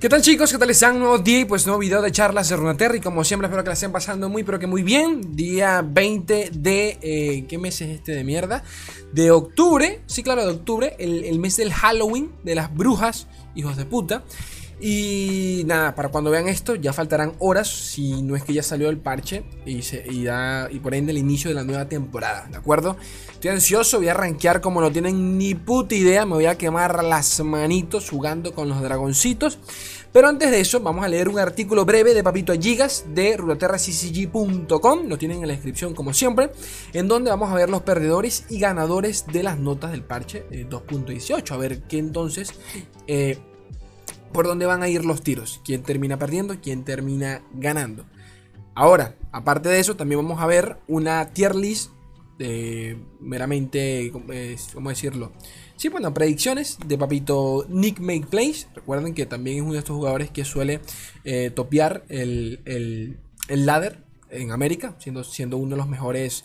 ¿Qué 0.00 0.08
tal 0.08 0.22
chicos? 0.22 0.50
¿Qué 0.50 0.56
tal 0.56 0.70
están? 0.70 0.98
Nuevo 0.98 1.18
día 1.18 1.40
y 1.40 1.44
pues 1.44 1.66
nuevo 1.66 1.78
video 1.78 2.00
de 2.00 2.10
charlas 2.10 2.48
de 2.48 2.56
Runeterra 2.56 2.96
y 2.96 3.00
como 3.00 3.22
siempre 3.22 3.48
espero 3.48 3.62
que 3.62 3.68
la 3.68 3.74
estén 3.74 3.92
pasando 3.92 4.30
muy 4.30 4.44
pero 4.44 4.58
que 4.58 4.66
muy 4.66 4.82
bien 4.82 5.36
Día 5.36 5.84
20 5.86 6.52
de... 6.54 6.98
Eh, 7.02 7.44
¿Qué 7.46 7.58
mes 7.58 7.82
es 7.82 7.90
este 7.90 8.12
de 8.12 8.24
mierda? 8.24 8.64
De 9.12 9.30
octubre, 9.30 10.00
sí 10.06 10.22
claro 10.22 10.46
de 10.46 10.52
octubre, 10.52 10.96
el, 10.98 11.24
el 11.24 11.38
mes 11.38 11.58
del 11.58 11.70
Halloween, 11.70 12.32
de 12.42 12.54
las 12.54 12.74
brujas, 12.74 13.26
hijos 13.54 13.76
de 13.76 13.84
puta 13.84 14.24
y 14.82 15.62
nada, 15.66 15.94
para 15.94 16.08
cuando 16.08 16.30
vean 16.30 16.48
esto 16.48 16.74
ya 16.74 16.94
faltarán 16.94 17.34
horas 17.38 17.68
si 17.68 18.22
no 18.22 18.34
es 18.34 18.44
que 18.44 18.54
ya 18.54 18.62
salió 18.62 18.88
el 18.88 18.96
parche 18.96 19.44
y, 19.66 20.24
da, 20.24 20.68
y 20.70 20.78
por 20.78 20.94
ende 20.94 21.12
el 21.12 21.18
inicio 21.18 21.50
de 21.50 21.54
la 21.54 21.64
nueva 21.64 21.86
temporada, 21.86 22.46
¿de 22.50 22.56
acuerdo? 22.56 22.96
Estoy 23.30 23.50
ansioso, 23.50 23.98
voy 23.98 24.08
a 24.08 24.14
rankear 24.14 24.62
como 24.62 24.80
no 24.80 24.90
tienen 24.90 25.36
ni 25.36 25.54
puta 25.54 25.94
idea, 25.94 26.24
me 26.24 26.32
voy 26.32 26.46
a 26.46 26.56
quemar 26.56 27.04
las 27.04 27.40
manitos 27.40 28.08
jugando 28.08 28.54
con 28.54 28.68
los 28.68 28.80
dragoncitos. 28.80 29.58
Pero 30.12 30.28
antes 30.28 30.50
de 30.50 30.60
eso, 30.60 30.80
vamos 30.80 31.04
a 31.04 31.08
leer 31.08 31.28
un 31.28 31.38
artículo 31.38 31.84
breve 31.84 32.14
de 32.14 32.24
Papito 32.24 32.52
Gigas 32.52 33.04
de 33.14 33.36
ruloterraccg.com, 33.36 35.06
lo 35.06 35.18
tienen 35.18 35.42
en 35.42 35.46
la 35.46 35.54
descripción 35.54 35.94
como 35.94 36.12
siempre, 36.12 36.50
en 36.92 37.06
donde 37.06 37.30
vamos 37.30 37.50
a 37.50 37.54
ver 37.54 37.70
los 37.70 37.82
perdedores 37.82 38.44
y 38.48 38.58
ganadores 38.58 39.26
de 39.26 39.42
las 39.44 39.58
notas 39.58 39.92
del 39.92 40.02
parche 40.02 40.46
2.18. 40.50 41.52
A 41.52 41.56
ver 41.58 41.82
qué 41.82 41.98
entonces... 41.98 42.54
Eh, 43.06 43.38
por 44.32 44.46
dónde 44.46 44.66
van 44.66 44.82
a 44.82 44.88
ir 44.88 45.04
los 45.04 45.22
tiros, 45.22 45.60
quién 45.64 45.82
termina 45.82 46.18
perdiendo, 46.18 46.60
quién 46.60 46.84
termina 46.84 47.42
ganando. 47.52 48.06
Ahora, 48.74 49.16
aparte 49.32 49.68
de 49.68 49.80
eso, 49.80 49.96
también 49.96 50.22
vamos 50.22 50.40
a 50.40 50.46
ver 50.46 50.78
una 50.86 51.28
tier 51.30 51.54
list 51.54 51.90
de 52.38 52.98
meramente, 53.20 54.10
¿cómo 54.72 54.88
decirlo? 54.88 55.32
Sí, 55.76 55.88
bueno, 55.88 56.14
predicciones 56.14 56.78
de 56.86 56.96
papito 56.96 57.66
Nick 57.68 58.00
Make 58.00 58.26
Plays. 58.30 58.68
Recuerden 58.74 59.12
que 59.12 59.26
también 59.26 59.58
es 59.58 59.62
uno 59.62 59.72
de 59.74 59.80
estos 59.80 59.96
jugadores 59.96 60.30
que 60.30 60.44
suele 60.44 60.80
eh, 61.24 61.50
topear 61.50 62.04
el, 62.08 62.60
el, 62.64 63.66
ladder 63.66 64.04
en 64.30 64.52
América, 64.52 64.96
siendo, 64.98 65.24
siendo 65.24 65.56
uno 65.56 65.70
de 65.70 65.76
los 65.76 65.88
mejores 65.88 66.44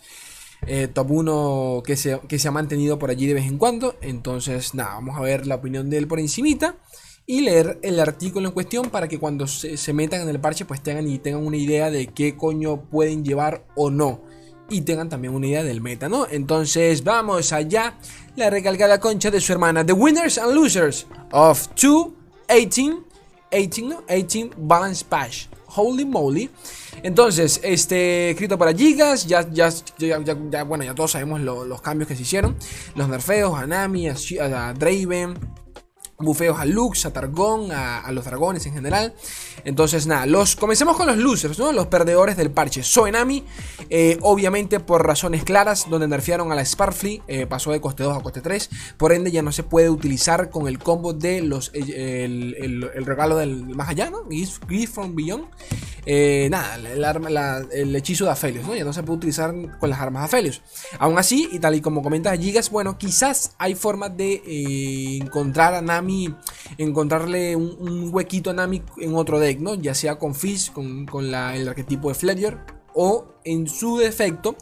eh, 0.66 0.88
top 0.88 1.10
1 1.10 1.82
que 1.86 1.96
se, 1.96 2.20
que 2.28 2.38
se 2.38 2.48
ha 2.48 2.50
mantenido 2.50 2.98
por 2.98 3.10
allí 3.10 3.26
de 3.26 3.34
vez 3.34 3.46
en 3.46 3.58
cuando. 3.58 3.96
Entonces, 4.00 4.74
nada, 4.74 4.94
vamos 4.94 5.16
a 5.16 5.20
ver 5.20 5.46
la 5.46 5.54
opinión 5.56 5.88
de 5.88 5.98
él 5.98 6.06
por 6.06 6.18
encimita 6.18 6.76
y 7.26 7.40
leer 7.40 7.78
el 7.82 7.98
artículo 7.98 8.48
en 8.48 8.54
cuestión 8.54 8.88
para 8.88 9.08
que 9.08 9.18
cuando 9.18 9.46
se, 9.48 9.92
metan 9.92 10.22
en 10.22 10.28
el 10.28 10.40
parche 10.40 10.64
pues 10.64 10.80
tengan 10.80 11.08
y 11.08 11.18
tengan 11.18 11.44
una 11.44 11.56
idea 11.56 11.90
de 11.90 12.06
qué 12.06 12.36
coño 12.36 12.82
pueden 12.82 13.24
llevar 13.24 13.64
o 13.74 13.90
no. 13.90 14.20
Y 14.68 14.80
tengan 14.80 15.08
también 15.08 15.32
una 15.32 15.46
idea 15.46 15.62
del 15.62 15.80
meta, 15.80 16.08
¿no? 16.08 16.26
Entonces 16.28 17.04
vamos 17.04 17.52
allá. 17.52 17.98
La 18.34 18.50
recalcada 18.50 18.98
concha 18.98 19.30
de 19.30 19.40
su 19.40 19.52
hermana. 19.52 19.86
The 19.86 19.92
winners 19.92 20.38
and 20.38 20.54
losers 20.54 21.06
of 21.30 21.68
218 21.74 23.04
18, 23.50 23.88
¿no? 23.88 24.02
18 24.08 24.54
Balance 24.56 25.04
Patch. 25.08 25.46
Holy 25.66 26.04
moly. 26.04 26.50
Entonces, 27.02 27.60
este, 27.62 28.30
escrito 28.30 28.58
para 28.58 28.72
Gigas, 28.72 29.26
ya, 29.26 29.48
ya, 29.50 29.70
bueno, 30.64 30.84
ya 30.84 30.94
todos 30.94 31.12
sabemos 31.12 31.40
los 31.40 31.80
cambios 31.82 32.08
que 32.08 32.16
se 32.16 32.22
hicieron. 32.22 32.56
Los 32.94 33.08
nerfeos, 33.08 33.54
a 33.56 33.66
Nami, 33.66 34.08
a 34.08 34.14
Draven, 34.74 35.34
bufeos 36.18 36.58
a 36.58 36.64
Lux, 36.64 37.04
a 37.06 37.12
Targón, 37.12 37.70
a, 37.72 38.10
los 38.12 38.24
dragones 38.24 38.64
en 38.66 38.74
general. 38.74 39.14
Entonces, 39.64 40.06
nada, 40.06 40.26
los, 40.26 40.56
comencemos 40.56 40.96
con 40.96 41.06
los 41.06 41.16
losers, 41.16 41.58
¿no? 41.58 41.72
Los 41.72 41.88
perdedores 41.88 42.36
del 42.36 42.50
parche. 42.50 42.82
Soenami, 42.82 43.44
eh, 43.90 44.18
obviamente 44.22 44.80
por 44.80 45.06
razones 45.06 45.44
claras, 45.44 45.88
donde 45.90 46.08
nerfearon 46.08 46.52
a 46.52 46.54
la 46.54 46.64
Sparfly, 46.64 47.22
eh, 47.26 47.46
pasó 47.46 47.72
de 47.72 47.80
coste 47.80 48.02
2 48.02 48.16
a 48.16 48.20
coste 48.22 48.40
3. 48.40 48.70
Por 48.96 49.12
ende, 49.12 49.30
ya 49.30 49.42
no 49.42 49.52
se 49.52 49.62
puede 49.62 49.90
utilizar 49.90 50.50
con 50.50 50.68
el 50.68 50.78
combo 50.78 51.12
de 51.12 51.42
los 51.42 51.70
eh, 51.74 52.24
el, 52.24 53.06
regalo 53.06 53.36
del 53.36 53.74
más 53.74 53.88
allá, 53.88 54.10
¿no? 54.10 54.26
Gift 54.30 54.92
from 54.92 55.14
Beyond. 55.14 55.46
Nada, 56.50 56.76
el, 56.76 57.04
arma, 57.04 57.28
el 57.72 57.94
hechizo 57.96 58.26
de 58.26 58.30
Aphelios, 58.30 58.64
¿no? 58.66 58.76
Ya 58.76 58.84
no 58.84 58.92
se 58.92 59.02
puede 59.02 59.16
utilizar 59.18 59.52
con 59.78 59.90
las 59.90 60.00
armas 60.00 60.22
de 60.22 60.26
Aphelios. 60.26 60.62
Aún 60.98 61.18
así, 61.18 61.48
y 61.52 61.58
tal 61.58 61.74
y 61.74 61.80
como 61.80 62.02
comenta 62.02 62.36
Gigas, 62.36 62.70
bueno, 62.70 62.96
quizás 62.96 63.54
hay 63.58 63.74
formas 63.74 64.16
de 64.16 64.40
encontrar 65.20 65.74
a 65.74 65.82
Nami, 65.82 66.05
encontrarle 66.78 67.56
un, 67.56 68.10
huequito 68.12 68.50
a 68.50 68.54
Nami 68.54 68.82
en 68.98 69.14
otro 69.14 69.38
deck, 69.38 69.60
¿no? 69.60 69.74
Ya 69.74 69.94
sea 69.94 70.18
con 70.18 70.34
Fizz, 70.34 70.70
con, 70.70 71.06
el 71.24 71.68
arquetipo 71.68 72.08
de 72.08 72.14
Fledger, 72.14 72.58
o 72.94 73.26
en 73.44 73.68
su 73.68 73.98
defecto, 73.98 74.56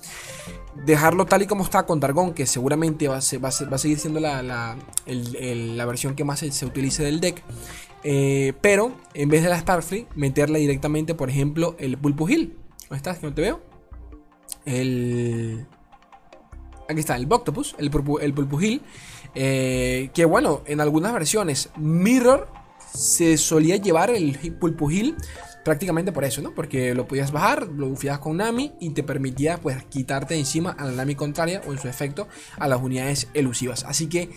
dejarlo 0.84 1.24
tal 1.24 1.42
y 1.42 1.46
como 1.46 1.62
está 1.62 1.86
con 1.86 2.00
Targon, 2.00 2.34
que 2.34 2.46
seguramente 2.46 3.06
va 3.08 3.18
a, 3.18 3.20
seguir 3.20 3.98
siendo 3.98 4.20
la, 4.20 4.42
la, 4.42 4.76
la 5.06 5.86
versión 5.86 6.14
que 6.14 6.24
más 6.24 6.40
se, 6.40 6.66
utilice 6.66 7.04
del 7.04 7.20
deck. 7.20 7.42
Eh, 8.02 8.52
pero 8.60 8.92
en 9.14 9.30
vez 9.30 9.42
de 9.42 9.48
la 9.48 9.58
Starfleet, 9.58 10.06
meterle 10.14 10.58
directamente, 10.58 11.14
por 11.14 11.30
ejemplo, 11.30 11.74
el 11.78 11.96
Pulpo 11.96 12.28
Hill. 12.28 12.58
¿Dónde 12.80 12.96
estás? 12.96 13.18
Que 13.18 13.26
no 13.26 13.34
te 13.34 13.40
veo. 13.40 13.62
El. 14.66 15.66
Aquí 16.88 17.00
está, 17.00 17.16
el 17.16 17.32
Octopus, 17.32 17.74
el, 17.78 17.90
el 18.20 18.34
Pulpo 18.34 18.60
Hill. 18.60 18.82
Eh, 19.34 20.10
que 20.14 20.24
bueno, 20.24 20.62
en 20.66 20.80
algunas 20.80 21.12
versiones 21.12 21.70
Mirror 21.76 22.48
se 22.94 23.36
solía 23.36 23.76
llevar 23.76 24.10
el 24.10 24.38
Pulpo 24.60 24.90
Hill 24.90 25.16
prácticamente 25.64 26.12
por 26.12 26.24
eso, 26.24 26.42
¿no? 26.42 26.54
Porque 26.54 26.94
lo 26.94 27.08
podías 27.08 27.32
bajar, 27.32 27.66
lo 27.68 27.88
bufiabas 27.88 28.20
con 28.20 28.36
Nami 28.36 28.72
y 28.80 28.90
te 28.90 29.02
permitía 29.02 29.58
pues 29.58 29.82
quitarte 29.84 30.36
encima 30.36 30.70
a 30.70 30.84
la 30.84 30.92
Nami 30.92 31.14
contraria 31.14 31.62
o 31.66 31.72
en 31.72 31.78
su 31.78 31.88
efecto 31.88 32.28
a 32.58 32.68
las 32.68 32.80
unidades 32.80 33.28
elusivas. 33.34 33.84
Así 33.84 34.08
que, 34.08 34.30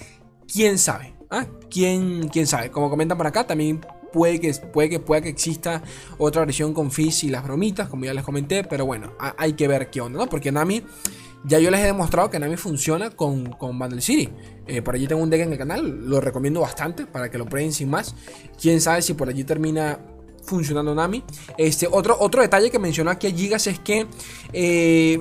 quién 0.51 0.79
sabe. 0.79 1.13
¿Ah? 1.29 1.45
¿Quién, 1.69 2.29
¿Quién 2.29 2.47
sabe? 2.47 2.71
Como 2.71 2.89
comentan 2.89 3.17
por 3.17 3.27
acá, 3.27 3.45
también 3.45 3.81
puede 4.13 4.39
que, 4.39 4.53
puede 4.53 4.89
que, 4.89 4.99
pueda 4.99 5.21
que 5.21 5.29
exista 5.29 5.83
otra 6.17 6.45
versión 6.45 6.73
con 6.73 6.89
Fizz 6.89 7.25
y 7.25 7.29
las 7.29 7.43
bromitas, 7.43 7.89
como 7.89 8.05
ya 8.05 8.13
les 8.13 8.23
comenté, 8.23 8.63
pero 8.63 8.85
bueno, 8.85 9.11
hay 9.37 9.53
que 9.53 9.67
ver 9.67 9.89
qué 9.89 9.99
onda, 9.99 10.19
¿no? 10.19 10.29
Porque 10.29 10.53
Nami, 10.53 10.83
ya 11.45 11.59
yo 11.59 11.71
les 11.71 11.81
he 11.81 11.85
demostrado 11.85 12.29
que 12.29 12.39
Nami 12.39 12.57
funciona 12.57 13.09
con, 13.09 13.51
con 13.53 13.77
Bundle 13.77 14.01
City. 14.01 14.29
Eh, 14.67 14.81
por 14.81 14.95
allí 14.95 15.07
tengo 15.07 15.21
un 15.21 15.29
deck 15.29 15.41
en 15.41 15.51
el 15.51 15.57
canal, 15.57 16.09
lo 16.09 16.19
recomiendo 16.19 16.61
bastante 16.61 17.05
para 17.05 17.29
que 17.29 17.37
lo 17.37 17.45
prueben 17.45 17.71
sin 17.71 17.89
más. 17.89 18.15
Quién 18.59 18.81
sabe 18.81 19.01
si 19.01 19.13
por 19.13 19.29
allí 19.29 19.43
termina 19.43 19.99
funcionando 20.43 20.95
Nami. 20.95 21.23
Este, 21.57 21.87
otro, 21.89 22.17
otro 22.19 22.41
detalle 22.41 22.71
que 22.71 22.79
mencionó 22.79 23.11
aquí 23.11 23.27
a 23.27 23.31
Gigas 23.31 23.67
es 23.67 23.79
que 23.79 24.07
eh, 24.53 25.19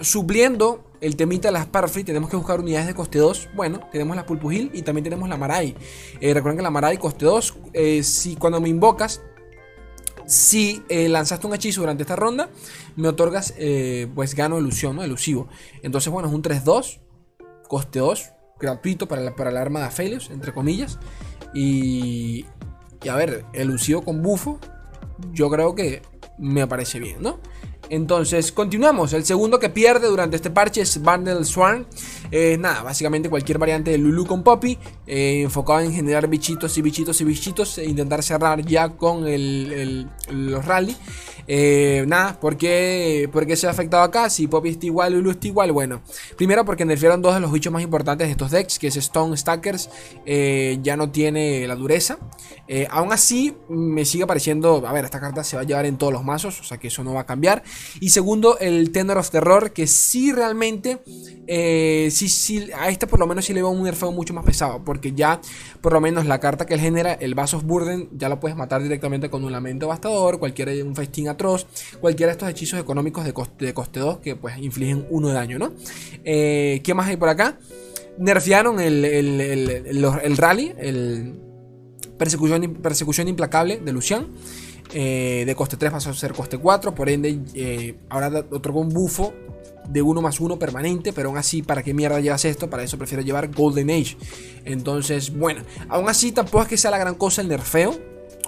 supliendo 0.00 0.86
el 1.00 1.16
temita 1.16 1.48
de 1.48 1.52
las 1.52 1.66
Parfrey, 1.66 2.04
tenemos 2.04 2.30
que 2.30 2.36
buscar 2.36 2.60
unidades 2.60 2.86
de 2.86 2.94
coste 2.94 3.18
2. 3.18 3.50
Bueno, 3.54 3.80
tenemos 3.92 4.16
la 4.16 4.26
Pulpugil 4.26 4.70
y 4.72 4.82
también 4.82 5.04
tenemos 5.04 5.28
la 5.28 5.36
Marai. 5.36 5.74
Eh, 6.20 6.34
recuerden 6.34 6.58
que 6.58 6.62
la 6.62 6.70
Marai 6.70 6.98
coste 6.98 7.24
2, 7.24 7.54
eh, 7.72 8.02
si 8.02 8.36
cuando 8.36 8.60
me 8.60 8.68
invocas, 8.68 9.22
si 10.26 10.82
eh, 10.88 11.08
lanzaste 11.08 11.46
un 11.46 11.54
hechizo 11.54 11.80
durante 11.80 12.02
esta 12.02 12.16
ronda, 12.16 12.50
me 12.96 13.08
otorgas, 13.08 13.54
pues 14.14 14.34
gano 14.34 14.58
ilusión, 14.58 14.96
¿no? 14.96 15.02
Elusivo. 15.02 15.48
Entonces, 15.82 16.12
bueno, 16.12 16.28
es 16.28 16.34
un 16.34 16.42
3-2, 16.42 17.00
coste 17.68 17.98
2, 17.98 18.30
gratuito 18.58 19.06
para 19.06 19.22
la, 19.22 19.36
para 19.36 19.50
la 19.50 19.60
arma 19.60 19.80
de 19.80 19.86
Aphelios, 19.86 20.30
entre 20.30 20.52
comillas. 20.52 20.98
Y, 21.54 22.46
y 23.02 23.08
a 23.08 23.16
ver, 23.16 23.44
elusivo 23.52 24.02
con 24.02 24.22
bufo, 24.22 24.58
yo 25.32 25.48
creo 25.50 25.74
que 25.74 26.02
me 26.38 26.66
parece 26.66 26.98
bien, 26.98 27.22
¿no? 27.22 27.38
Entonces, 27.90 28.52
continuamos. 28.52 29.12
El 29.12 29.24
segundo 29.24 29.58
que 29.58 29.68
pierde 29.68 30.08
durante 30.08 30.36
este 30.36 30.50
parche 30.50 30.80
es 30.80 31.00
Bundle 31.00 31.44
Swarm. 31.44 31.86
Eh, 32.30 32.56
nada, 32.58 32.82
básicamente 32.82 33.30
cualquier 33.30 33.58
variante 33.58 33.92
de 33.92 33.98
Lulu 33.98 34.26
con 34.26 34.42
Poppy. 34.42 34.78
Eh, 35.06 35.42
enfocado 35.42 35.80
en 35.80 35.92
generar 35.92 36.26
bichitos 36.28 36.76
y 36.78 36.82
bichitos 36.82 37.20
y 37.20 37.24
bichitos. 37.24 37.78
E 37.78 37.84
intentar 37.84 38.22
cerrar 38.22 38.64
ya 38.64 38.88
con 38.90 39.26
el, 39.26 40.08
los 40.30 40.64
rally. 40.64 40.96
Eh, 41.48 42.04
nada, 42.08 42.40
¿por 42.40 42.56
qué, 42.56 43.30
se 43.54 43.68
ha 43.68 43.70
afectado 43.70 44.02
acá? 44.02 44.28
Si 44.30 44.48
Poppy 44.48 44.70
está 44.70 44.86
igual, 44.86 45.12
Lulu 45.12 45.30
está 45.30 45.46
igual. 45.46 45.70
Bueno, 45.70 46.02
primero 46.36 46.64
porque 46.64 46.84
nerfearon 46.84 47.22
dos 47.22 47.34
de 47.34 47.40
los 47.40 47.52
bichos 47.52 47.72
más 47.72 47.82
importantes 47.82 48.26
de 48.26 48.32
estos 48.32 48.50
decks, 48.50 48.80
que 48.80 48.88
es 48.88 48.96
Stone 48.96 49.36
Stackers, 49.36 49.88
ya 50.26 50.96
no 50.96 51.10
tiene 51.10 51.66
la 51.68 51.76
dureza. 51.76 52.18
Aún 52.90 53.12
así, 53.12 53.56
me 53.68 54.04
sigue 54.04 54.26
pareciendo, 54.26 54.84
a 54.84 54.92
ver, 54.92 55.04
esta 55.04 55.20
carta 55.20 55.44
se 55.44 55.54
va 55.54 55.62
a 55.62 55.64
llevar 55.64 55.86
en 55.86 55.98
todos 55.98 56.12
los 56.12 56.24
mazos, 56.24 56.60
o 56.60 56.64
sea 56.64 56.78
que 56.78 56.88
eso 56.88 57.04
no 57.04 57.14
va 57.14 57.20
a 57.20 57.26
cambiar. 57.26 57.62
Y 58.00 58.10
segundo, 58.10 58.58
el 58.58 58.92
Tender 58.92 59.16
of 59.16 59.30
Terror, 59.30 59.72
que 59.72 59.86
sí 59.86 60.32
realmente, 60.32 60.98
sí, 62.10 62.28
sí, 62.28 62.70
a 62.78 62.90
esta 62.90 63.06
por 63.06 63.18
lo 63.18 63.26
menos 63.26 63.44
sí 63.44 63.54
le 63.54 63.62
veo 63.62 63.70
un 63.70 63.82
nerfeo 63.82 64.12
mucho 64.12 64.34
más 64.34 64.44
pesado, 64.44 64.84
porque 64.84 65.12
ya 65.12 65.40
por 65.80 65.92
lo 65.92 66.00
menos 66.00 66.26
la 66.26 66.40
carta 66.40 66.66
que 66.66 66.74
él 66.74 66.80
genera, 66.80 67.14
el 67.14 67.34
Vasos 67.34 67.64
Burden, 67.64 68.08
ya 68.12 68.28
lo 68.28 68.40
puedes 68.40 68.56
matar 68.56 68.82
directamente 68.82 69.30
con 69.30 69.44
un 69.44 69.52
Lamento 69.52 69.88
Bastador, 69.88 70.38
cualquier 70.38 70.66
un 70.84 70.94
festín 70.94 71.28
atroz, 71.28 71.66
cualquiera 72.00 72.30
de 72.30 72.32
estos 72.32 72.48
hechizos 72.48 72.80
económicos 72.80 73.24
de 73.24 73.32
coste, 73.32 73.64
de 73.64 73.74
coste 73.74 74.00
2 74.00 74.18
que 74.18 74.36
pues 74.36 74.58
infligen 74.58 75.06
uno 75.10 75.28
de 75.28 75.34
daño, 75.34 75.58
¿no? 75.58 75.72
Eh, 76.24 76.80
¿Qué 76.82 76.94
más 76.94 77.08
hay 77.08 77.16
por 77.16 77.28
acá? 77.28 77.58
Nerfearon 78.18 78.80
el, 78.80 79.04
el, 79.04 80.36
rally, 80.36 80.72
el 80.78 81.34
persecución, 82.18 82.74
persecución 82.82 83.28
implacable 83.28 83.78
de 83.78 83.92
Lucian. 83.92 84.28
Eh, 84.92 85.44
de 85.46 85.54
coste 85.54 85.76
3 85.76 85.92
pasó 85.92 86.10
a 86.10 86.14
ser 86.14 86.32
coste 86.32 86.58
4, 86.58 86.94
por 86.94 87.08
ende 87.08 87.40
eh, 87.54 87.96
ahora 88.08 88.44
otorgó 88.50 88.80
un 88.80 88.90
bufo 88.90 89.34
de 89.88 90.02
1 90.02 90.20
más 90.20 90.40
1 90.40 90.58
permanente, 90.58 91.12
pero 91.12 91.28
aún 91.28 91.38
así, 91.38 91.62
¿para 91.62 91.82
qué 91.82 91.94
mierda 91.94 92.20
llevas 92.20 92.44
esto? 92.44 92.70
Para 92.70 92.82
eso 92.82 92.98
prefiero 92.98 93.22
llevar 93.22 93.48
Golden 93.52 93.90
Age. 93.90 94.16
Entonces, 94.64 95.36
bueno, 95.36 95.62
aún 95.88 96.08
así 96.08 96.32
tampoco 96.32 96.62
es 96.62 96.68
que 96.68 96.76
sea 96.76 96.90
la 96.90 96.98
gran 96.98 97.14
cosa 97.14 97.42
el 97.42 97.48
nerfeo. 97.48 97.98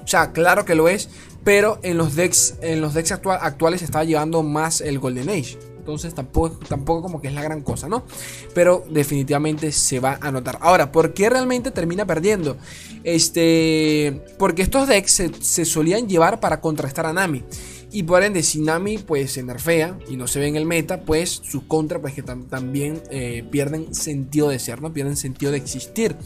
sea, 0.05 0.33
claro 0.33 0.65
que 0.65 0.75
lo 0.75 0.89
es, 0.89 1.11
pero 1.45 1.79
en 1.83 1.99
los 1.99 2.15
decks, 2.17 2.57
en 2.61 2.81
los 2.81 2.95
decks 2.95 3.13
actuales 3.13 3.83
estaba 3.83 4.05
llevando 4.05 4.43
más 4.43 4.81
el 4.81 4.99
Golden 4.99 5.29
Age. 5.29 5.59
Entonces 5.89 6.13
tampoco, 6.13 6.59
tampoco 6.69 7.01
como 7.01 7.19
que 7.19 7.29
es 7.29 7.33
la 7.33 7.43
gran 7.43 7.63
cosa, 7.63 7.89
¿no? 7.89 8.05
Pero 8.53 8.85
definitivamente 8.91 9.73
se 9.73 10.01
va 10.01 10.19
a 10.21 10.31
notar. 10.31 10.59
Ahora, 10.61 10.93
¿por 10.93 11.15
qué 11.15 11.31
realmente 11.31 11.71
termina 11.71 12.05
perdiendo? 12.05 12.59
Este, 13.05 14.21
porque 14.39 14.61
estos 14.61 14.87
decks 14.87 15.23
se, 15.41 15.65
solían 15.65 16.07
llevar 16.07 16.41
para 16.41 16.61
contrastar 16.61 17.07
a 17.07 17.15
Nami. 17.15 17.43
Y 17.91 18.03
por 18.03 18.23
ende, 18.23 18.43
si 18.43 18.61
Nami 18.61 18.99
pues 18.99 19.33
se 19.33 19.43
nerfea 19.43 19.99
y 20.11 20.17
no 20.19 20.27
se 20.27 20.41
ve 20.41 20.49
en 20.49 20.57
el 20.57 20.67
meta, 20.67 21.01
pues 21.01 21.31
sus 21.31 21.63
contra 21.63 21.99
pues 22.03 22.13
que 22.13 22.23
también 22.23 23.01
eh, 23.11 23.43
pierden 23.51 23.95
sentido 23.95 24.51
de 24.51 24.59
ser, 24.59 24.83
¿no? 24.83 24.93
Pierden 24.93 25.17
sentido 25.17 25.53
de 25.53 25.57
existir. 25.57 26.17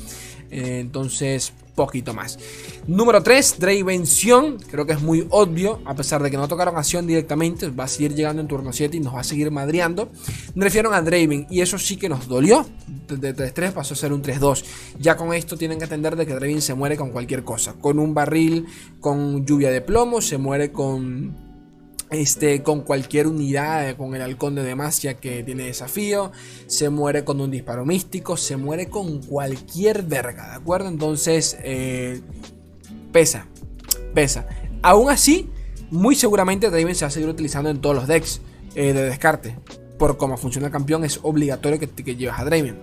Eh, 0.50 0.80
entonces, 0.80 1.52
poquito 1.74 2.14
más. 2.14 2.38
Número 2.86 3.22
3, 3.22 3.58
Dravención. 3.58 4.58
Creo 4.70 4.86
que 4.86 4.92
es 4.92 5.00
muy 5.00 5.26
obvio, 5.30 5.80
a 5.84 5.94
pesar 5.94 6.22
de 6.22 6.30
que 6.30 6.36
no 6.36 6.48
tocaron 6.48 6.76
acción 6.76 7.06
directamente, 7.06 7.68
va 7.68 7.84
a 7.84 7.88
seguir 7.88 8.14
llegando 8.14 8.42
en 8.42 8.48
turno 8.48 8.72
7 8.72 8.96
y 8.96 9.00
nos 9.00 9.14
va 9.14 9.20
a 9.20 9.24
seguir 9.24 9.50
madreando. 9.50 10.10
Nerfearon 10.54 10.94
a 10.94 11.02
Draven 11.02 11.46
y 11.50 11.60
eso 11.60 11.78
sí 11.78 11.96
que 11.96 12.08
nos 12.08 12.28
dolió. 12.28 12.66
De 13.08 13.34
3-3 13.34 13.72
pasó 13.72 13.94
a 13.94 13.96
ser 13.96 14.12
un 14.12 14.22
3-2. 14.22 14.64
Ya 14.98 15.16
con 15.16 15.32
esto 15.32 15.56
tienen 15.56 15.78
que 15.78 15.84
entender 15.84 16.16
de 16.16 16.26
que 16.26 16.34
Draven 16.34 16.62
se 16.62 16.74
muere 16.74 16.96
con 16.96 17.10
cualquier 17.10 17.44
cosa. 17.44 17.74
Con 17.74 17.98
un 17.98 18.14
barril, 18.14 18.66
con 19.00 19.44
lluvia 19.46 19.70
de 19.70 19.80
plomo, 19.80 20.20
se 20.20 20.38
muere 20.38 20.72
con 20.72 21.51
este, 22.12 22.62
con 22.62 22.82
cualquier 22.82 23.26
unidad, 23.26 23.96
con 23.96 24.14
el 24.14 24.20
halcón 24.20 24.54
de 24.54 24.62
Demacia 24.62 25.14
que 25.14 25.42
tiene 25.42 25.64
desafío, 25.64 26.30
se 26.66 26.90
muere 26.90 27.24
con 27.24 27.40
un 27.40 27.50
disparo 27.50 27.86
místico, 27.86 28.36
se 28.36 28.56
muere 28.56 28.88
con 28.88 29.22
cualquier 29.22 30.02
verga, 30.02 30.50
¿de 30.50 30.56
acuerdo? 30.56 30.88
Entonces, 30.88 31.56
eh, 31.62 32.20
pesa, 33.12 33.46
pesa. 34.14 34.46
Aún 34.82 35.10
así, 35.10 35.50
muy 35.90 36.14
seguramente 36.14 36.68
Draven 36.68 36.94
se 36.94 37.06
va 37.06 37.08
a 37.08 37.10
seguir 37.10 37.30
utilizando 37.30 37.70
en 37.70 37.80
todos 37.80 37.96
los 37.96 38.06
decks 38.06 38.42
eh, 38.74 38.92
de 38.92 39.04
descarte. 39.04 39.56
Por 39.98 40.18
cómo 40.18 40.36
funciona 40.36 40.66
el 40.66 40.72
campeón, 40.72 41.04
es 41.04 41.18
obligatorio 41.22 41.78
que, 41.78 41.88
que 41.88 42.16
lleves 42.16 42.38
a 42.38 42.44
Draven. 42.44 42.78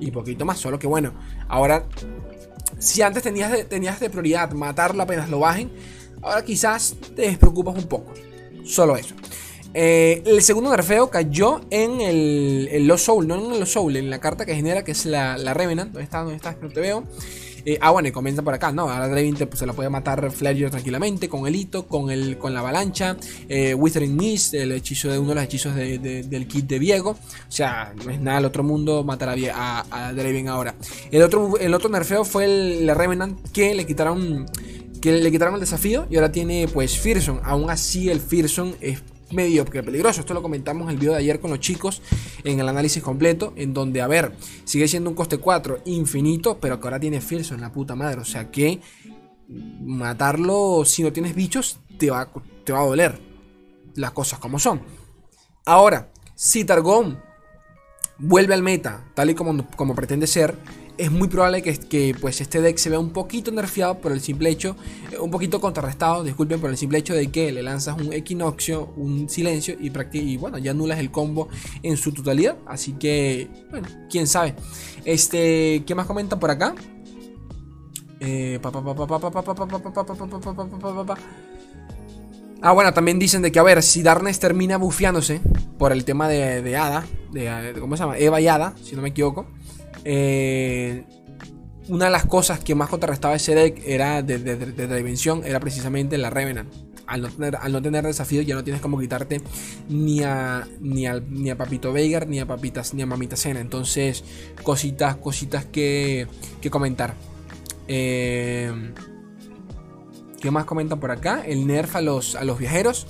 Y 0.00 0.10
poquito 0.10 0.46
más, 0.46 0.58
solo 0.58 0.78
que 0.78 0.86
bueno, 0.86 1.12
ahora, 1.48 1.84
si 2.78 3.02
antes 3.02 3.22
tenías 3.22 3.68
tenías 3.68 4.00
de 4.00 4.08
prioridad 4.08 4.50
matarlo 4.52 5.02
apenas 5.02 5.28
lo 5.28 5.40
bajen, 5.40 5.70
ahora 6.22 6.42
quizás 6.44 6.96
te 7.14 7.22
despreocupas 7.22 7.76
un 7.76 7.88
poco. 7.88 8.12
Solo 8.64 8.96
eso. 8.96 9.14
Eh, 9.76 10.22
el 10.24 10.40
segundo 10.42 10.70
nerfeo 10.70 11.10
cayó 11.10 11.60
en 11.70 12.00
el, 12.00 12.68
el, 12.70 12.86
Lost 12.86 13.06
Soul, 13.06 13.26
no 13.26 13.34
en 13.34 13.52
el 13.52 13.60
Lost 13.60 13.72
Soul, 13.72 13.96
en 13.96 14.08
la 14.08 14.20
carta 14.20 14.46
que 14.46 14.54
genera, 14.54 14.84
que 14.84 14.92
es 14.92 15.04
la, 15.04 15.36
la 15.36 15.52
Revenant. 15.52 15.90
¿Dónde 15.90 16.04
está? 16.04 16.20
¿Dónde 16.20 16.36
está? 16.36 16.56
No 16.60 16.68
te 16.68 16.80
veo. 16.80 17.04
Eh, 17.66 17.78
ah, 17.80 17.90
bueno, 17.90 18.08
y 18.08 18.12
comienza 18.12 18.42
por 18.42 18.52
acá, 18.52 18.72
¿no? 18.72 18.82
Ahora 18.82 19.08
Draven 19.08 19.34
pues, 19.34 19.58
se 19.58 19.66
la 19.66 19.72
puede 19.72 19.88
matar 19.88 20.30
Flareon 20.30 20.70
tranquilamente, 20.70 21.28
con 21.28 21.46
el 21.46 21.56
hito, 21.56 21.86
con, 21.86 22.10
el, 22.10 22.36
con 22.36 22.52
la 22.52 22.60
avalancha, 22.60 23.16
eh, 23.48 23.74
Withering 23.74 24.14
Mist, 24.14 24.54
el 24.54 24.72
hechizo 24.72 25.10
de 25.10 25.18
uno 25.18 25.30
de 25.30 25.34
los 25.36 25.44
hechizos 25.44 25.74
del 25.74 26.46
kit 26.46 26.66
de 26.66 26.78
Viego. 26.78 27.10
O 27.10 27.16
sea, 27.52 27.94
no 28.04 28.10
es 28.10 28.20
nada 28.20 28.36
del 28.36 28.46
otro 28.46 28.62
mundo 28.62 29.02
matar 29.02 29.30
a, 29.30 29.86
a, 29.90 30.12
Draven 30.12 30.48
ahora. 30.48 30.74
El 31.10 31.22
otro, 31.22 31.56
el 31.58 31.72
otro 31.72 31.88
nerfeo 31.88 32.24
fue 32.24 32.44
el, 32.44 32.86
la 32.86 32.94
Revenant 32.94 33.40
que 33.50 33.74
le 33.74 33.86
quitaron 33.86 34.46
que 35.04 35.12
le 35.12 35.30
quitaron 35.30 35.52
el 35.52 35.60
desafío 35.60 36.06
y 36.08 36.16
ahora 36.16 36.32
tiene 36.32 36.66
pues 36.66 36.98
Fearson. 36.98 37.38
Aún 37.44 37.68
así 37.68 38.08
el 38.08 38.20
Fearson 38.20 38.74
es 38.80 39.02
medio 39.32 39.66
peligroso. 39.66 40.20
Esto 40.20 40.32
lo 40.32 40.40
comentamos 40.40 40.84
en 40.84 40.92
el 40.92 40.96
video 40.96 41.12
de 41.12 41.18
ayer 41.18 41.40
con 41.40 41.50
los 41.50 41.60
chicos 41.60 42.00
en 42.42 42.58
el 42.58 42.66
análisis 42.66 43.02
completo, 43.02 43.52
en 43.54 43.74
donde, 43.74 44.00
a 44.00 44.06
ver, 44.06 44.34
sigue 44.64 44.88
siendo 44.88 45.10
un 45.10 45.14
coste 45.14 45.36
4 45.36 45.80
infinito, 45.84 46.58
pero 46.58 46.80
que 46.80 46.86
ahora 46.86 46.98
tiene 46.98 47.20
Fearson, 47.20 47.60
la 47.60 47.70
puta 47.70 47.94
madre. 47.94 48.22
O 48.22 48.24
sea 48.24 48.50
que 48.50 48.80
matarlo 49.82 50.86
si 50.86 51.02
no 51.02 51.12
tienes 51.12 51.34
bichos 51.34 51.80
te 51.98 52.10
va, 52.10 52.30
te 52.64 52.72
va 52.72 52.80
a 52.80 52.86
doler. 52.86 53.20
Las 53.96 54.12
cosas 54.12 54.38
como 54.38 54.58
son. 54.58 54.80
Ahora, 55.66 56.12
si 56.34 56.64
Targon 56.64 57.20
vuelve 58.16 58.54
al 58.54 58.62
meta, 58.62 59.04
tal 59.12 59.28
y 59.28 59.34
como, 59.34 59.68
como 59.76 59.94
pretende 59.94 60.26
ser, 60.26 60.56
es 60.96 61.10
muy 61.10 61.28
probable 61.28 61.62
que, 61.62 62.16
pues 62.20 62.40
este 62.40 62.60
deck 62.60 62.76
se 62.76 62.90
vea 62.90 62.98
un 62.98 63.10
poquito 63.10 63.50
nerfeado 63.50 63.98
por 64.00 64.12
el 64.12 64.20
simple 64.20 64.50
hecho, 64.50 64.76
eh, 65.12 65.18
un 65.18 65.30
poquito 65.30 65.60
contrarrestado, 65.60 66.22
disculpen, 66.22 66.60
por 66.60 66.70
el 66.70 66.76
simple 66.76 66.98
hecho 66.98 67.14
de 67.14 67.30
que 67.30 67.52
le 67.52 67.62
lanzas 67.62 68.00
un 68.00 68.12
equinoccio, 68.12 68.92
un 68.96 69.28
silencio 69.28 69.76
y, 69.80 69.92
y 70.18 70.36
bueno, 70.36 70.58
ya 70.58 70.70
anulas 70.70 70.98
el 70.98 71.10
combo 71.10 71.48
en 71.82 71.96
su 71.96 72.12
totalidad. 72.12 72.56
Así 72.66 72.92
que, 72.92 73.48
bueno, 73.70 73.88
quién 74.10 74.26
sabe. 74.26 74.54
Este, 75.04 75.82
¿qué 75.86 75.94
más 75.94 76.06
comentan 76.06 76.38
por 76.38 76.50
acá? 76.50 76.74
Ah, 82.62 82.72
bueno, 82.72 82.94
también 82.94 83.18
dicen 83.18 83.42
de 83.42 83.52
que, 83.52 83.58
a 83.58 83.62
ver, 83.62 83.82
si 83.82 84.02
Darnes 84.02 84.38
termina 84.38 84.78
bufeándose 84.78 85.42
por 85.76 85.92
el 85.92 86.04
tema 86.04 86.28
de, 86.28 86.62
de 86.62 86.76
Ada, 86.76 87.04
de, 87.30 87.74
¿cómo 87.78 87.96
se 87.96 88.04
llama? 88.04 88.16
Eva 88.16 88.40
y 88.40 88.48
Ada, 88.48 88.74
si 88.82 88.96
no 88.96 89.02
me 89.02 89.10
equivoco. 89.10 89.46
Eh, 90.04 91.04
una 91.88 92.06
de 92.06 92.10
las 92.10 92.24
cosas 92.26 92.60
que 92.60 92.74
más 92.74 92.88
contrarrestaba 92.88 93.34
ese 93.34 93.54
deck 93.54 93.82
era 93.86 94.22
de, 94.22 94.38
de, 94.38 94.96
dimensión 94.96 95.42
era 95.44 95.60
precisamente 95.60 96.16
la 96.18 96.30
Revenant. 96.30 96.72
Al 97.06 97.20
no, 97.20 97.28
tener, 97.28 97.56
al 97.56 97.70
no 97.70 97.82
tener 97.82 98.04
desafío 98.04 98.40
ya 98.40 98.54
no 98.54 98.64
tienes 98.64 98.80
como 98.80 98.98
quitarte 98.98 99.42
ni 99.90 100.22
a, 100.22 100.66
ni 100.80 101.06
a, 101.06 101.20
ni 101.20 101.50
a 101.50 101.58
Papito 101.58 101.92
Veigar 101.92 102.26
ni 102.26 102.40
a 102.40 102.46
Papitas 102.46 102.94
ni 102.94 103.02
a 103.02 103.06
Mamita 103.06 103.36
Cena. 103.36 103.60
Entonces, 103.60 104.24
cositas, 104.62 105.16
cositas 105.16 105.66
que, 105.66 106.26
que 106.62 106.70
comentar. 106.70 107.14
Eh, 107.88 108.72
¿Qué 110.40 110.50
más 110.50 110.64
comentan 110.64 111.00
por 111.00 111.10
acá? 111.10 111.42
El 111.46 111.66
nerf 111.66 111.96
a 111.96 112.00
los, 112.00 112.34
a 112.34 112.44
los 112.44 112.58
viajeros. 112.58 113.06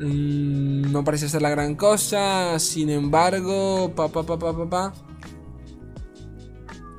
Mm, 0.00 0.92
no 0.92 1.04
parece 1.04 1.28
ser 1.28 1.42
la 1.42 1.50
gran 1.50 1.76
cosa. 1.76 2.58
Sin 2.58 2.90
embargo, 2.90 3.92
pa 3.94 4.08
pa 4.08 4.24
pa 4.24 4.38
pa 4.38 4.56
pa 4.56 4.70
pa. 4.70 5.05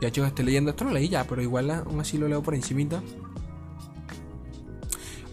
Ya 0.02 0.12
chicos, 0.12 0.30
estoy 0.30 0.46
leyendo 0.46 0.72
esto, 0.72 0.84
lo 0.84 0.92
leí 0.92 1.10
ya, 1.10 1.24
pero 1.24 1.42
igual 1.42 1.72
aún 1.72 2.00
así 2.00 2.18
lo 2.18 2.28
leo 2.28 2.44
por 2.44 2.54
encimita. 2.54 3.02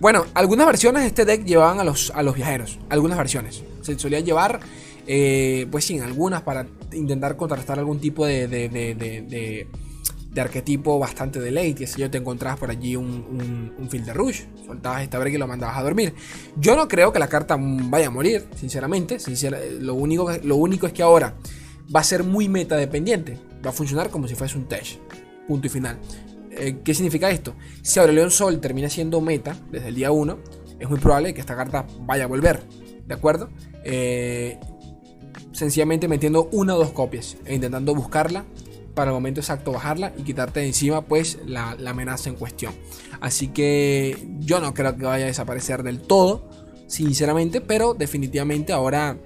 Bueno, 0.01 0.25
algunas 0.35 0.67
versiones 0.67 1.03
de 1.03 1.09
este 1.09 1.25
deck 1.25 1.45
llevaban 1.45 1.81
a 1.81 1.85
los, 1.85 2.11
a 2.15 2.23
los 2.23 2.35
viajeros. 2.35 2.79
Algunas 2.89 3.17
versiones. 3.17 3.63
Se 3.83 3.99
solía 3.99 4.21
llevar, 4.21 4.61
eh, 5.07 5.67
pues 5.71 5.85
sí, 5.85 5.99
algunas 5.99 6.43
para 6.43 6.67
intentar 6.93 7.37
contrarrestar 7.37 7.79
algún 7.79 8.01
tipo 8.01 8.27
de, 8.27 8.49
de, 8.49 8.69
de, 8.69 8.95
de, 8.95 10.41
arquetipo 10.41 10.99
bastante 10.99 11.41
de 11.41 11.51
late. 11.51 11.75
Que 11.75 11.87
si 11.87 12.01
yo 12.01 12.11
te 12.11 12.19
encontrabas 12.19 12.59
por 12.59 12.71
allí 12.71 12.97
un, 12.97 13.73
un, 13.79 13.89
field 13.89 14.07
de 14.07 14.15
rush, 14.15 14.43
soltabas 14.67 15.03
esta 15.03 15.19
break 15.19 15.35
y 15.35 15.39
lo 15.39 15.47
mandabas 15.47 15.77
a 15.77 15.83
dormir. 15.83 16.15
Yo 16.57 16.75
no 16.75 16.89
creo 16.89 17.13
que 17.13 17.19
la 17.19 17.29
carta 17.29 17.57
vaya 17.59 18.09
a 18.09 18.11
morir, 18.11 18.47
sinceramente. 18.57 19.19
lo, 19.81 19.95
único, 19.95 20.31
lo 20.43 20.57
único 20.57 20.87
es 20.87 20.93
que 20.93 21.03
ahora 21.03 21.35
va 21.95 22.01
a 22.01 22.05
ser 22.05 22.25
muy 22.25 22.49
meta 22.49 22.77
dependiente 22.77 23.39
va 23.65 23.71
a 23.71 23.73
funcionar 23.73 24.11
como 24.11 24.29
si 24.29 24.35
fuese 24.35 24.57
un 24.59 24.67
test. 24.67 24.99
Punto 25.47 25.67
y 25.67 25.71
final. 25.71 25.99
Eh, 26.51 26.79
¿Qué 26.85 26.95
significa 26.95 27.31
esto? 27.31 27.55
Si 27.83 27.99
Aurelion 27.99 28.31
Sol 28.31 28.61
termina 28.61 28.89
siendo 28.89 29.21
meta 29.21 29.57
desde 29.71 29.89
el 29.89 29.95
día 29.95 30.11
1, 30.11 30.39
es 30.79 30.89
muy 30.89 30.99
probable 30.99 31.35
que 31.35 31.41
esta 31.41 31.57
carta 31.57 31.87
vaya 32.01 32.25
a 32.25 32.27
volver. 32.27 32.63
¿De 33.07 33.15
acuerdo? 33.15 33.51
Eh, 33.85 34.59
sencillamente 35.53 36.09
metiendo 36.09 36.49
una 36.53 36.75
o 36.75 36.79
dos 36.79 36.91
copias 36.91 37.37
e 37.45 37.55
intentando 37.55 37.95
buscarla 37.95 38.45
para 38.95 39.11
el 39.11 39.15
momento 39.15 39.41
exacto 39.41 39.73
bajarla 39.73 40.13
y 40.17 40.23
quitarte 40.23 40.61
de 40.61 40.67
encima 40.67 41.03
pues 41.03 41.39
la, 41.47 41.77
amenaza 41.87 42.31
en 42.31 42.37
cuestión. 42.37 42.73
Así 43.21 43.49
que 43.49 44.17
yo 44.41 44.61
no 44.61 44.73
creo 44.75 44.97
que 44.97 45.05
vaya 45.05 45.25
a 45.25 45.29
desaparecer 45.29 45.83
del 45.83 46.01
todo, 46.01 46.49
sinceramente, 46.87 47.61
pero 47.61 47.95
definitivamente 47.95 48.73
ahora 48.73 49.17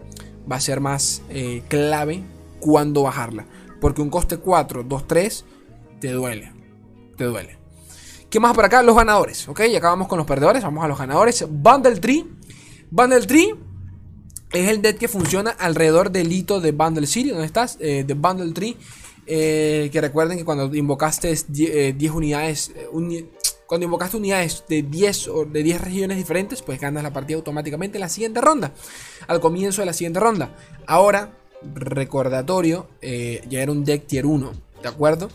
va 0.51 0.57
a 0.57 0.61
ser 0.61 0.81
más 0.81 1.23
eh, 1.29 1.63
clave 1.69 2.23
cuando 2.61 3.03
bajarla. 3.03 3.47
Porque 3.81 4.03
un 4.03 4.11
coste 4.11 4.39
4, 4.39 4.83
2, 4.85 5.07
3 5.07 5.45
te 6.01 6.13
duele. 6.13 6.53
Te 7.17 7.25
duele. 7.25 7.59
¿Qué 8.31 8.41
más 8.41 8.55
por 8.55 8.65
acá? 8.65 8.83
Los 8.83 8.97
ganadores. 8.97 9.49
Ok, 9.49 9.63
ya 9.71 9.79
acabamos 9.79 10.09
con 10.09 10.19
los 10.19 10.27
perdedores. 10.27 10.63
Vamos 10.63 10.85
a 10.85 10.89
los 10.89 10.99
ganadores. 10.99 11.47
Bundle 11.49 11.97
Tree. 11.97 12.27
Bundle 12.91 13.27
Tree 13.27 13.55
es 14.53 14.69
el 14.69 14.83
deck 14.83 14.99
que 14.99 15.09
funciona 15.09 15.51
alrededor 15.51 16.11
del 16.11 16.31
hito 16.31 16.61
de 16.61 16.73
Bundle 16.73 17.07
City. 17.07 17.31
¿Dónde 17.31 17.47
estás? 17.47 17.79
Eh, 17.81 18.05
de 18.07 18.15
Bundle 18.15 18.53
Tree. 18.53 18.77
Eh, 19.27 19.91
que 19.93 20.01
recuerden 20.01 20.39
que 20.39 20.45
cuando 20.45 20.75
invocaste 20.75 21.35
10 21.49 21.71
eh, 21.71 22.11
unidades. 22.11 22.73
cuando 23.67 23.85
invocaste 23.85 24.17
unidades 24.17 24.65
de 24.69 24.83
10 24.83 25.29
o 25.29 25.45
de 25.45 25.63
10 25.63 25.81
regiones 25.81 26.17
diferentes, 26.17 26.63
pues 26.63 26.81
ganas 26.81 27.03
la 27.03 27.13
partida 27.13 27.37
automáticamente 27.37 27.99
en 27.99 28.01
la 28.01 28.09
siguiente 28.09 28.41
ronda. 28.41 28.73
Al 29.27 29.41
comienzo 29.41 29.83
de 29.83 29.87
la 29.87 29.93
siguiente 29.93 30.21
ronda. 30.21 30.55
Ahora 30.87 31.37
recordatorio, 31.63 32.89
eh, 33.03 33.43
ya 33.49 33.63
era 33.63 33.73
un 33.73 33.85
deck 33.85 34.07
tier 34.07 34.27
1, 34.27 34.53
¿de 34.83 34.89
acuerdo? 34.89 35.29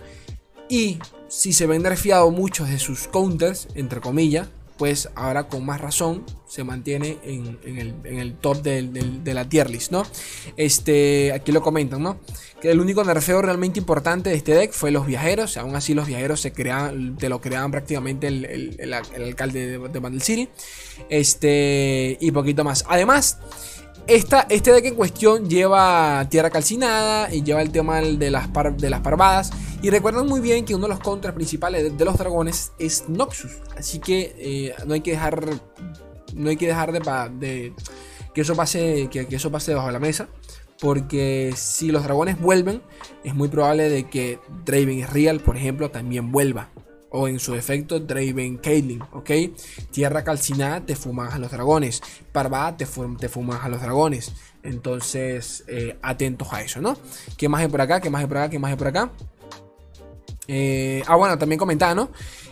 Y 0.69 0.99
si 1.27 1.53
se 1.53 1.67
ven 1.67 1.83
nerfeado 1.83 2.31
muchos 2.31 2.69
de 2.69 2.79
sus 2.79 3.07
counters, 3.07 3.67
entre 3.75 4.01
comillas, 4.01 4.47
pues 4.77 5.09
ahora 5.15 5.47
con 5.47 5.65
más 5.65 5.79
razón 5.79 6.25
se 6.47 6.63
mantiene 6.63 7.17
en, 7.23 7.57
el, 8.19 8.35
top 8.35 8.61
de 8.63 9.33
la 9.33 9.47
tier 9.47 9.69
list, 9.69 9.91
¿no? 9.91 10.03
Este, 10.57 11.31
aquí 11.31 11.51
lo 11.51 11.61
comentan, 11.61 12.01
¿no? 12.01 12.19
Que 12.61 12.71
el 12.71 12.79
único 12.79 13.03
nerfeo 13.03 13.41
realmente 13.41 13.79
importante 13.79 14.29
de 14.29 14.35
este 14.35 14.53
deck 14.53 14.71
fue 14.71 14.91
los 14.91 15.05
viajeros. 15.05 15.57
Aún 15.57 15.75
así, 15.75 15.93
los 15.93 16.07
viajeros 16.07 16.41
se 16.41 16.53
creaban, 16.53 17.17
te 17.17 17.29
lo 17.29 17.41
creaban 17.41 17.71
prácticamente 17.71 18.27
el, 18.27 18.93
alcalde 18.93 19.79
de, 19.79 19.79
de 19.79 20.19
City. 20.19 20.49
Este, 21.09 22.17
y 22.19 22.31
poquito 22.31 22.63
más. 22.63 22.85
Además, 22.87 23.39
este 24.07 24.71
deck 24.71 24.85
en 24.85 24.95
cuestión 24.95 25.49
lleva 25.49 26.27
tierra 26.29 26.49
calcinada 26.49 27.33
y 27.33 27.43
lleva 27.43 27.61
el 27.61 27.71
tema 27.71 28.01
de 28.01 28.31
las, 28.31 28.49
de 28.77 28.89
las 28.89 29.01
parvadas. 29.01 29.51
Y 29.81 29.89
recuerdan 29.89 30.27
muy 30.27 30.39
bien 30.39 30.65
que 30.65 30.75
uno 30.75 30.87
de 30.87 30.93
los 30.93 30.99
contras 30.99 31.33
principales 31.33 31.97
de, 31.97 32.05
los 32.05 32.17
dragones 32.17 32.71
es 32.79 33.07
Noxus. 33.09 33.51
Así 33.77 33.99
que 33.99 34.35
eh, 34.37 34.75
no 34.85 34.93
hay 34.93 35.01
que 35.01 35.11
dejar. 35.11 35.45
No 36.35 36.49
hay 36.49 36.57
que 36.57 36.67
dejar 36.67 36.91
de, 36.91 37.73
que 38.33 38.41
eso 38.41 38.55
pase. 38.55 39.09
Que, 39.11 39.27
eso 39.29 39.51
pase 39.51 39.73
bajo 39.73 39.91
la 39.91 39.99
mesa. 39.99 40.27
Porque 40.79 41.53
si 41.55 41.91
los 41.91 42.03
dragones 42.03 42.39
vuelven, 42.39 42.81
es 43.23 43.33
muy 43.35 43.47
probable 43.47 43.89
de 43.89 44.09
que 44.09 44.39
Draven 44.65 45.07
Real, 45.07 45.39
por 45.39 45.55
ejemplo, 45.55 45.91
también 45.91 46.31
vuelva 46.31 46.69
o 47.15 47.27
en 47.27 47.39
su 47.39 47.53
defecto 47.53 47.99
Draven 47.99 48.57
Caitlyn, 48.57 49.01
¿ok? 49.13 49.29
Tierra 49.91 50.23
calcinada 50.23 50.81
te 50.81 50.95
fumas 50.95 51.33
a 51.33 51.39
los 51.39 51.51
dragones, 51.51 52.01
Parvada 52.31 52.75
te, 52.75 52.87
te 53.19 53.29
fumas 53.29 53.63
a 53.63 53.69
los 53.69 53.81
dragones. 53.81 54.33
Entonces, 54.63 55.63
eh, 55.67 55.97
atentos 56.01 56.51
a 56.51 56.63
eso, 56.63 56.81
¿no? 56.81 56.97
¿Qué 57.37 57.47
más 57.47 57.61
hay 57.61 57.67
por 57.67 57.81
acá? 57.81 58.01
¿Qué 58.01 58.09
más 58.09 58.21
hay 58.21 58.27
por 58.27 58.37
acá? 58.37 58.49
¿Qué 58.49 58.59
más 58.59 58.71
hay 58.71 58.77
por 58.77 58.87
acá? 58.87 59.11
Eh, 60.47 61.03
ah, 61.05 61.15
bueno, 61.15 61.37
también 61.37 61.59
comentaba, 61.59 61.93
¿no? 61.93 62.09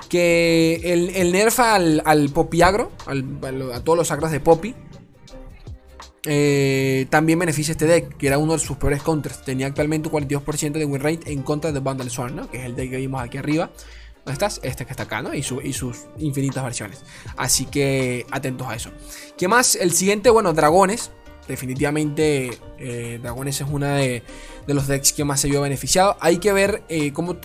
Que 0.07 0.79
el, 0.83 1.09
el 1.09 1.31
nerf 1.31 1.59
al, 1.59 2.29
Popiagro, 2.31 2.91
a 3.07 3.79
todos 3.79 3.97
los 3.97 4.07
sacros 4.09 4.29
de 4.29 4.41
Poppy, 4.41 4.75
eh, 6.27 7.07
también 7.09 7.39
beneficia 7.39 7.71
este 7.71 7.87
deck, 7.87 8.15
que 8.17 8.27
era 8.27 8.37
uno 8.37 8.53
de 8.53 8.59
sus 8.59 8.77
peores 8.77 9.01
counters. 9.01 9.41
Tenía 9.41 9.65
actualmente 9.65 10.07
un 10.09 10.13
42% 10.13 10.73
de 10.73 10.85
win 10.85 11.01
rate 11.01 11.31
en 11.31 11.41
contra 11.41 11.71
de 11.71 11.79
Bundle 11.79 12.11
Swarm, 12.11 12.35
¿no? 12.35 12.51
Que 12.51 12.59
es 12.59 12.65
el 12.65 12.75
deck 12.75 12.91
que 12.91 12.97
vimos 12.97 13.23
aquí 13.23 13.39
arriba. 13.39 13.71
¿Dónde 14.25 14.33
estás? 14.33 14.59
Este 14.63 14.85
que 14.85 14.91
está 14.91 15.03
acá, 15.03 15.21
¿no? 15.21 15.33
Y, 15.33 15.39
y, 15.39 15.73
sus 15.73 16.05
infinitas 16.19 16.63
versiones. 16.63 17.03
Así 17.37 17.65
que 17.65 18.25
atentos 18.29 18.67
a 18.67 18.75
eso. 18.75 18.91
¿Qué 19.35 19.47
más? 19.47 19.75
El 19.75 19.91
siguiente, 19.91 20.29
bueno, 20.29 20.53
dragones. 20.53 21.11
Definitivamente, 21.47 22.57
eh, 22.77 23.19
dragones 23.21 23.59
es 23.59 23.67
una 23.67 23.95
de, 23.95 24.23
los 24.67 24.87
decks 24.87 25.11
que 25.11 25.25
más 25.25 25.41
se 25.41 25.49
vio 25.49 25.61
beneficiado. 25.61 26.17
Hay 26.19 26.37
que 26.37 26.53
ver 26.53 26.83
eh, 26.87 27.11
cómo, 27.13 27.37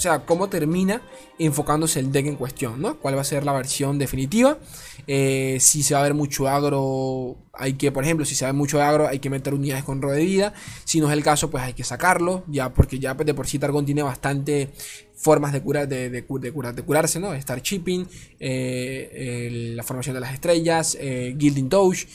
sea, 0.00 0.24
cómo 0.26 0.48
termina 0.48 1.02
enfocándose 1.38 2.00
el 2.00 2.12
deck 2.12 2.26
en 2.26 2.36
cuestión, 2.36 2.80
¿no? 2.80 2.98
¿Cuál 2.98 3.16
va 3.16 3.20
a 3.20 3.24
ser 3.24 3.44
la 3.44 3.52
versión 3.52 3.98
definitiva? 3.98 4.58
Eh, 5.06 5.58
si 5.60 5.82
se 5.82 5.94
va 5.94 6.00
a 6.00 6.02
ver 6.04 6.14
mucho 6.14 6.48
agro, 6.48 7.36
hay 7.52 7.74
que, 7.74 7.90
por 7.92 8.04
ejemplo, 8.04 8.24
si 8.24 8.34
se 8.34 8.44
va 8.44 8.50
a 8.50 8.52
ver 8.52 8.58
mucho 8.58 8.82
agro, 8.82 9.08
hay 9.08 9.18
que 9.18 9.30
meter 9.30 9.54
unidades 9.54 9.84
con 9.84 10.00
ro 10.00 10.10
de 10.10 10.24
vida. 10.24 10.54
Si 10.84 11.00
no 11.00 11.08
es 11.08 11.12
el 11.12 11.22
caso, 11.22 11.50
pues 11.50 11.64
hay 11.64 11.72
que 11.74 11.84
sacarlo, 11.84 12.44
ya 12.46 12.72
porque 12.72 12.98
ya 12.98 13.14
de 13.14 13.34
por 13.34 13.46
sí 13.46 13.58
Targon 13.58 13.84
tiene 13.84 14.02
bastante 14.02 14.70
formas 15.16 15.52
de, 15.52 15.60
curar, 15.60 15.88
de, 15.88 16.10
de, 16.10 16.22
de 16.22 16.82
curarse, 16.82 17.20
¿no? 17.20 17.34
Star 17.34 17.60
Chipping, 17.60 18.06
eh, 18.38 19.72
la 19.74 19.82
formación 19.82 20.14
de 20.14 20.20
las 20.20 20.32
estrellas, 20.32 20.96
eh, 21.00 21.36
Gilding 21.38 21.68
Touch. 21.68 22.06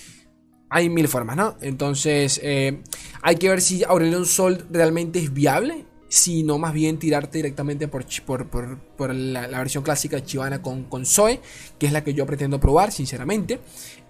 Hay 0.69 0.89
mil 0.89 1.07
formas, 1.07 1.37
¿no? 1.37 1.57
Entonces, 1.61 2.41
hay 3.21 3.35
que 3.35 3.49
ver 3.49 3.61
si 3.61 3.83
Aurelion 3.83 4.25
Sol 4.25 4.65
realmente 4.71 5.19
es 5.19 5.31
viable. 5.31 5.85
Si 6.07 6.43
no, 6.43 6.57
más 6.57 6.73
bien 6.73 6.99
tirarte 6.99 7.39
directamente 7.39 7.87
por, 7.87 8.05
por, 8.47 9.13
la, 9.13 9.47
versión 9.47 9.83
clásica 9.83 10.23
Chivana 10.23 10.61
con, 10.61 10.83
con 10.83 11.05
Zoe, 11.05 11.41
que 11.79 11.87
es 11.87 11.91
la 11.91 12.03
que 12.03 12.13
yo 12.13 12.25
pretendo 12.25 12.59
probar, 12.59 12.91
sinceramente. 12.91 13.59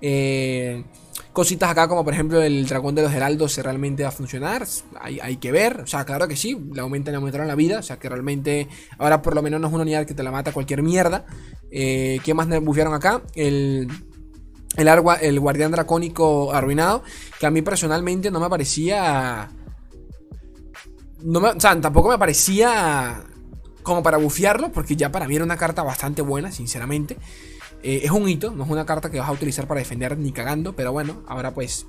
Eh, 0.02 0.84
Cositas 1.32 1.70
acá 1.70 1.88
como 1.88 2.04
por 2.04 2.14
ejemplo 2.14 2.42
el 2.42 2.66
dragón 2.66 2.96
de 2.96 3.02
los 3.02 3.14
heraldos 3.14 3.52
se 3.52 3.64
realmente 3.64 4.04
va 4.04 4.10
a 4.10 4.12
funcionar. 4.12 4.66
Hay, 5.02 5.38
que 5.38 5.52
ver. 5.52 5.82
O 5.82 5.88
sea, 5.88 6.06
claro 6.06 6.28
que 6.28 6.36
sí. 6.36 6.58
Le 6.74 6.82
aumentan 6.82 7.14
y 7.14 7.18
aumentaron 7.18 7.48
la 7.48 7.56
vida. 7.56 7.80
O 7.80 7.84
sea 7.84 7.98
que 7.98 8.08
realmente 8.08 8.68
ahora 8.98 9.22
por 9.22 9.36
lo 9.36 9.42
menos 9.42 9.60
no 9.60 9.68
es 9.68 9.74
una 9.74 9.84
unidad 9.84 10.06
que 10.06 10.14
te 10.14 10.24
la 10.24 10.32
mata 10.32 10.54
cualquier 10.54 10.82
mierda. 10.82 11.26
Eh, 11.72 12.20
¿Qué 12.24 12.34
más 12.34 12.48
bufearon 12.62 12.94
acá? 12.94 13.22
El... 13.34 13.88
El, 14.78 14.90
el 15.22 15.40
guardián 15.40 15.72
dracónico 15.72 16.54
arruinado. 16.54 17.04
Que 17.40 17.46
a 17.46 17.52
mí 17.52 17.62
personalmente 17.62 18.32
no 18.32 18.40
me 18.40 18.50
parecía. 18.50 19.50
No 21.26 21.40
o 21.40 21.60
sea, 21.60 21.80
tampoco 21.82 22.10
me 22.10 22.18
parecía 22.18 23.24
como 23.84 24.02
para 24.02 24.18
bufearlo. 24.18 24.72
Porque 24.72 24.96
ya 24.96 25.12
para 25.12 25.28
mí 25.28 25.36
era 25.36 25.44
una 25.44 25.58
carta 25.58 25.84
bastante 25.84 26.22
buena, 26.22 26.52
sinceramente. 26.52 27.18
Eh, 27.84 28.02
es 28.04 28.12
un 28.12 28.28
hito, 28.28 28.52
no 28.52 28.64
es 28.64 28.70
una 28.70 28.86
carta 28.86 29.12
que 29.12 29.20
vas 29.20 29.30
a 29.30 29.32
utilizar 29.32 29.68
para 29.68 29.80
defender 29.80 30.18
ni 30.18 30.32
cagando, 30.32 30.76
pero 30.76 30.92
bueno, 30.92 31.24
ahora 31.28 31.54
pues 31.54 31.86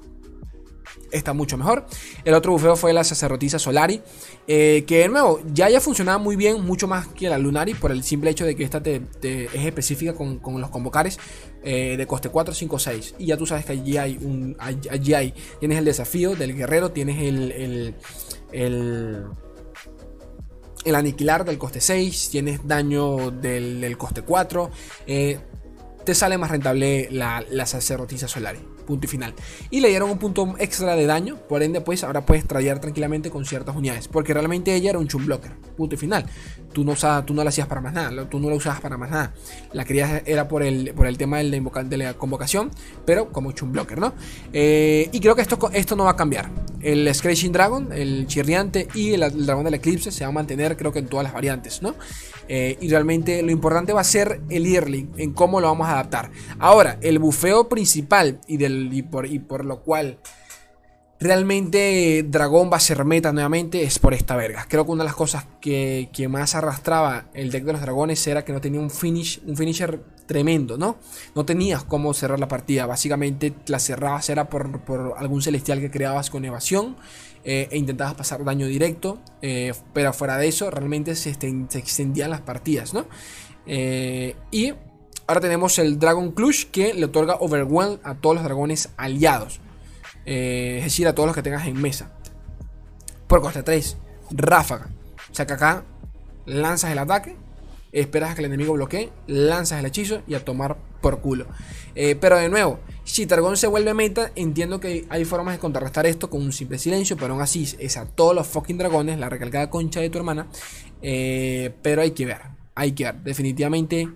está 1.10 1.32
mucho 1.32 1.56
mejor. 1.56 1.86
El 2.24 2.34
otro 2.34 2.52
bufeo 2.52 2.76
fue 2.76 2.92
la 2.92 3.04
sacerdotisa 3.04 3.58
Solari, 3.58 4.02
eh, 4.46 4.84
que 4.86 4.98
de 4.98 5.08
nuevo 5.08 5.40
ya 5.52 5.68
ya 5.68 5.80
funcionaba 5.80 6.18
muy 6.18 6.36
bien, 6.36 6.62
mucho 6.64 6.86
más 6.86 7.08
que 7.08 7.28
la 7.28 7.38
Lunari, 7.38 7.74
por 7.74 7.92
el 7.92 8.02
simple 8.02 8.30
hecho 8.30 8.44
de 8.44 8.54
que 8.56 8.64
esta 8.64 8.82
te, 8.82 9.02
es 9.22 9.54
específica 9.54 10.14
con, 10.14 10.40
los 10.60 10.70
convocares 10.70 11.18
eh, 11.62 11.96
de 11.96 12.06
coste 12.06 12.28
4, 12.28 12.54
5, 12.54 12.78
6. 12.78 13.14
Y 13.18 13.26
ya 13.26 13.36
tú 13.36 13.46
sabes 13.46 13.64
que 13.64 13.72
allí 13.72 13.96
hay 13.96 14.18
un. 14.20 14.56
Allí 14.58 15.14
hay, 15.14 15.34
tienes 15.58 15.78
el 15.78 15.84
desafío 15.84 16.34
del 16.34 16.54
guerrero, 16.54 16.90
tienes 16.90 17.22
el, 17.22 17.94
el 18.52 19.26
aniquilar 20.94 21.44
del 21.44 21.58
coste 21.58 21.80
6, 21.80 22.30
tienes 22.30 22.66
daño 22.66 23.30
del, 23.30 23.80
del 23.80 23.98
coste 23.98 24.22
4, 24.22 24.70
eh, 25.06 25.40
te 26.04 26.14
sale 26.14 26.38
más 26.38 26.50
rentable 26.52 27.08
la, 27.10 27.44
la 27.50 27.66
sacerdotisa 27.66 28.28
Solari. 28.28 28.60
Punto 28.86 29.06
y 29.06 29.08
final. 29.08 29.34
Y 29.70 29.80
le 29.80 29.88
dieron 29.88 30.08
un 30.08 30.18
punto 30.18 30.54
extra 30.58 30.94
de 30.94 31.06
daño. 31.06 31.36
Por 31.48 31.64
ende, 31.64 31.80
pues 31.80 32.04
ahora 32.04 32.24
puedes 32.24 32.46
traer 32.46 32.78
tranquilamente 32.78 33.30
con 33.30 33.44
ciertas 33.44 33.74
unidades. 33.74 34.06
Porque 34.06 34.32
realmente 34.32 34.72
ella 34.72 34.90
era 34.90 35.00
un 35.00 35.08
chum 35.08 35.26
blocker. 35.26 35.50
Punto 35.76 35.96
y 35.96 35.98
final. 35.98 36.24
Tú 36.72 36.84
no, 36.84 36.94
tú 37.24 37.34
no 37.34 37.42
la 37.42 37.48
hacías 37.48 37.66
para 37.66 37.80
más 37.80 37.92
nada. 37.92 38.28
Tú 38.28 38.38
no 38.38 38.48
la 38.48 38.54
usabas 38.54 38.80
para 38.80 38.96
más 38.96 39.10
nada. 39.10 39.34
La 39.72 39.84
querías 39.84 40.22
era 40.24 40.46
por 40.46 40.62
el, 40.62 40.94
por 40.94 41.08
el 41.08 41.18
tema 41.18 41.38
de 41.38 41.44
la, 41.44 41.82
de 41.82 41.96
la 41.96 42.14
convocación. 42.14 42.70
Pero 43.04 43.32
como 43.32 43.50
chum 43.50 43.72
blocker, 43.72 43.98
¿no? 43.98 44.14
Eh, 44.52 45.10
y 45.10 45.18
creo 45.18 45.34
que 45.34 45.42
esto, 45.42 45.58
esto 45.72 45.96
no 45.96 46.04
va 46.04 46.12
a 46.12 46.16
cambiar. 46.16 46.48
El 46.86 47.12
Scratching 47.12 47.50
Dragon, 47.50 47.92
el 47.92 48.28
chirriante 48.28 48.86
y 48.94 49.12
el, 49.14 49.24
el 49.24 49.44
dragón 49.44 49.64
del 49.64 49.74
eclipse 49.74 50.12
se 50.12 50.22
va 50.22 50.28
a 50.28 50.32
mantener, 50.32 50.76
creo 50.76 50.92
que 50.92 51.00
en 51.00 51.08
todas 51.08 51.24
las 51.24 51.32
variantes, 51.32 51.82
¿no? 51.82 51.96
Eh, 52.48 52.78
y 52.80 52.88
realmente 52.88 53.42
lo 53.42 53.50
importante 53.50 53.92
va 53.92 54.02
a 54.02 54.04
ser 54.04 54.40
el 54.50 54.66
early, 54.66 55.08
en 55.16 55.32
cómo 55.32 55.60
lo 55.60 55.66
vamos 55.66 55.88
a 55.88 55.94
adaptar. 55.94 56.30
Ahora, 56.60 56.96
el 57.00 57.18
bufeo 57.18 57.68
principal 57.68 58.40
y, 58.46 58.56
del, 58.58 58.90
y, 58.92 59.02
por, 59.02 59.26
y 59.26 59.40
por 59.40 59.64
lo 59.64 59.80
cual 59.80 60.18
realmente 61.18 62.24
Dragón 62.28 62.70
va 62.72 62.76
a 62.76 62.80
ser 62.80 63.04
meta 63.04 63.32
nuevamente 63.32 63.82
es 63.82 63.98
por 63.98 64.14
esta 64.14 64.36
verga. 64.36 64.66
Creo 64.68 64.84
que 64.84 64.92
una 64.92 65.04
de 65.04 65.08
las 65.08 65.16
cosas 65.16 65.46
que, 65.60 66.08
más 66.28 66.54
arrastraba 66.54 67.26
el 67.34 67.50
deck 67.50 67.64
de 67.64 67.72
los 67.72 67.80
dragones 67.80 68.26
era 68.26 68.44
que 68.44 68.52
no 68.52 68.60
tenía 68.60 68.80
un 68.80 68.90
finish, 68.90 69.40
un 69.46 69.56
finisher 69.56 70.00
tremendo, 70.26 70.76
¿no? 70.76 70.96
No 71.34 71.44
tenías 71.44 71.84
cómo 71.84 72.12
cerrar 72.14 72.40
la 72.40 72.48
partida. 72.48 72.86
Básicamente 72.86 73.54
la 73.66 73.78
cerrabas 73.78 74.28
era 74.28 74.48
por, 74.48 74.80
por 74.80 75.14
algún 75.16 75.42
celestial 75.42 75.80
que 75.80 75.90
creabas 75.90 76.30
con 76.30 76.44
evasión 76.44 76.96
eh, 77.48 77.68
e 77.70 77.78
intentabas 77.78 78.14
pasar 78.14 78.42
daño 78.42 78.66
directo, 78.66 79.20
eh, 79.40 79.72
pero 79.92 80.12
fuera 80.12 80.36
de 80.36 80.48
eso 80.48 80.68
realmente 80.68 81.14
se, 81.14 81.30
extendían 81.30 82.30
las 82.30 82.40
partidas, 82.40 82.92
¿no? 82.92 83.06
Eh, 83.66 84.34
y 84.50 84.74
ahora 85.28 85.40
tenemos 85.40 85.78
el 85.78 86.00
Dragon 86.00 86.32
Clutch 86.32 86.72
que 86.72 86.92
le 86.92 87.04
otorga 87.04 87.36
Overwhelm 87.36 88.00
a 88.02 88.16
todos 88.16 88.34
los 88.34 88.44
dragones 88.44 88.88
aliados, 88.96 89.60
es 90.26 90.84
decir, 90.84 91.06
a 91.08 91.14
todos 91.14 91.26
los 91.26 91.34
que 91.34 91.42
tengas 91.42 91.66
en 91.66 91.80
mesa. 91.80 92.12
Por 93.26 93.40
coste 93.40 93.62
3, 93.62 93.96
ráfaga. 94.32 94.90
O 95.30 95.34
sea 95.34 95.46
que 95.46 95.54
acá 95.54 95.84
lanzas 96.44 96.92
el 96.92 96.98
ataque, 96.98 97.36
esperas 97.92 98.30
a 98.30 98.34
que 98.34 98.42
el 98.42 98.46
enemigo 98.46 98.74
bloquee, 98.74 99.10
lanzas 99.26 99.80
el 99.80 99.86
hechizo 99.86 100.22
y 100.26 100.34
a 100.34 100.44
tomar 100.44 100.76
por 101.00 101.20
culo. 101.20 101.46
pero 102.20 102.36
de 102.36 102.48
nuevo, 102.48 102.80
si 103.06 103.24
Targon 103.24 103.56
se 103.56 103.68
vuelve 103.68 103.94
meta, 103.94 104.32
entiendo 104.34 104.80
que 104.80 105.06
hay 105.08 105.24
formas 105.24 105.54
de 105.54 105.60
contrarrestar 105.60 106.06
esto 106.06 106.28
con 106.28 106.42
un 106.42 106.52
simple 106.52 106.76
silencio, 106.76 107.16
pero 107.16 107.34
aún 107.34 107.42
así 107.42 107.66
es 107.78 107.96
a 107.96 108.04
todos 108.04 108.34
los 108.34 108.48
fucking 108.48 108.76
dragones, 108.76 109.18
la 109.20 109.28
recalcada 109.28 109.70
concha 109.70 110.00
de 110.00 110.10
tu 110.10 110.18
hermana. 110.18 110.48
Eh, 111.02 111.72
pero 111.82 112.02
hay 112.02 112.10
que 112.10 112.26
ver, 112.26 112.40
hay 112.74 112.92
que 112.92 113.04
ver. 113.04 113.14
Definitivamente 113.22 114.08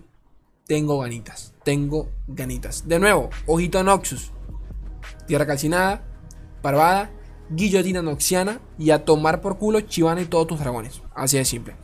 tengo 0.67 0.99
ganitas, 0.99 1.53
tengo 1.63 2.09
ganitas. 2.27 2.85
De 2.85 2.99
nuevo, 2.99 3.29
ojito 3.47 3.81
Noxus, 3.81 4.33
tierra 5.27 5.45
calcinada, 5.45 6.03
parvada, 6.61 7.11
guillotina 7.49 8.01
noxiana 8.01 8.61
y 8.77 8.91
a 8.91 9.03
tomar 9.05 9.41
por 9.41 9.57
culo 9.57 9.81
Chivana 9.81 10.21
y 10.21 10.25
todos 10.25 10.47
tus 10.47 10.59
dragones. 10.59 11.01
Así 11.15 11.37
de 11.37 11.45
simple. 11.45 11.75